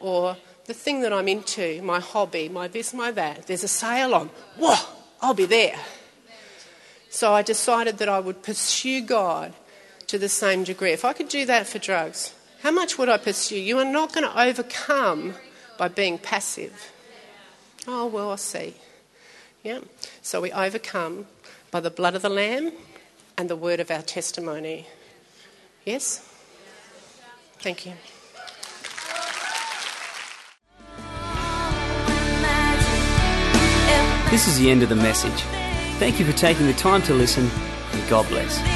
or 0.00 0.36
the 0.66 0.74
thing 0.74 1.00
that 1.02 1.12
I'm 1.12 1.28
into, 1.28 1.80
my 1.82 2.00
hobby, 2.00 2.48
my 2.48 2.68
this, 2.68 2.92
my 2.92 3.10
that, 3.12 3.46
there's 3.46 3.64
a 3.64 3.68
sale 3.68 4.14
on, 4.14 4.30
whoa, 4.58 4.76
I'll 5.22 5.34
be 5.34 5.46
there. 5.46 5.78
So 7.08 7.32
I 7.32 7.42
decided 7.42 7.98
that 7.98 8.08
I 8.08 8.18
would 8.18 8.42
pursue 8.42 9.00
God 9.00 9.54
to 10.08 10.18
the 10.18 10.28
same 10.28 10.64
degree. 10.64 10.92
If 10.92 11.04
I 11.04 11.12
could 11.12 11.28
do 11.28 11.46
that 11.46 11.66
for 11.66 11.78
drugs, 11.78 12.34
how 12.62 12.72
much 12.72 12.98
would 12.98 13.08
I 13.08 13.16
pursue? 13.16 13.58
You 13.58 13.78
are 13.78 13.84
not 13.84 14.12
going 14.12 14.24
to 14.24 14.40
overcome 14.40 15.34
by 15.78 15.88
being 15.88 16.18
passive. 16.18 16.92
Oh, 17.88 18.06
well, 18.06 18.32
I 18.32 18.36
see. 18.36 18.74
Yeah. 19.62 19.80
So 20.22 20.40
we 20.40 20.52
overcome 20.52 21.26
by 21.70 21.80
the 21.80 21.90
blood 21.90 22.14
of 22.14 22.22
the 22.22 22.28
Lamb 22.28 22.72
and 23.36 23.50
the 23.50 23.56
word 23.56 23.80
of 23.80 23.90
our 23.90 24.02
testimony. 24.02 24.86
Yes? 25.84 26.28
Thank 27.58 27.86
you. 27.86 27.92
This 34.30 34.48
is 34.48 34.58
the 34.58 34.70
end 34.70 34.82
of 34.82 34.88
the 34.88 34.96
message. 34.96 35.40
Thank 35.98 36.18
you 36.18 36.26
for 36.26 36.36
taking 36.36 36.66
the 36.66 36.74
time 36.74 37.02
to 37.02 37.14
listen, 37.14 37.48
and 37.92 38.08
God 38.10 38.28
bless. 38.28 38.75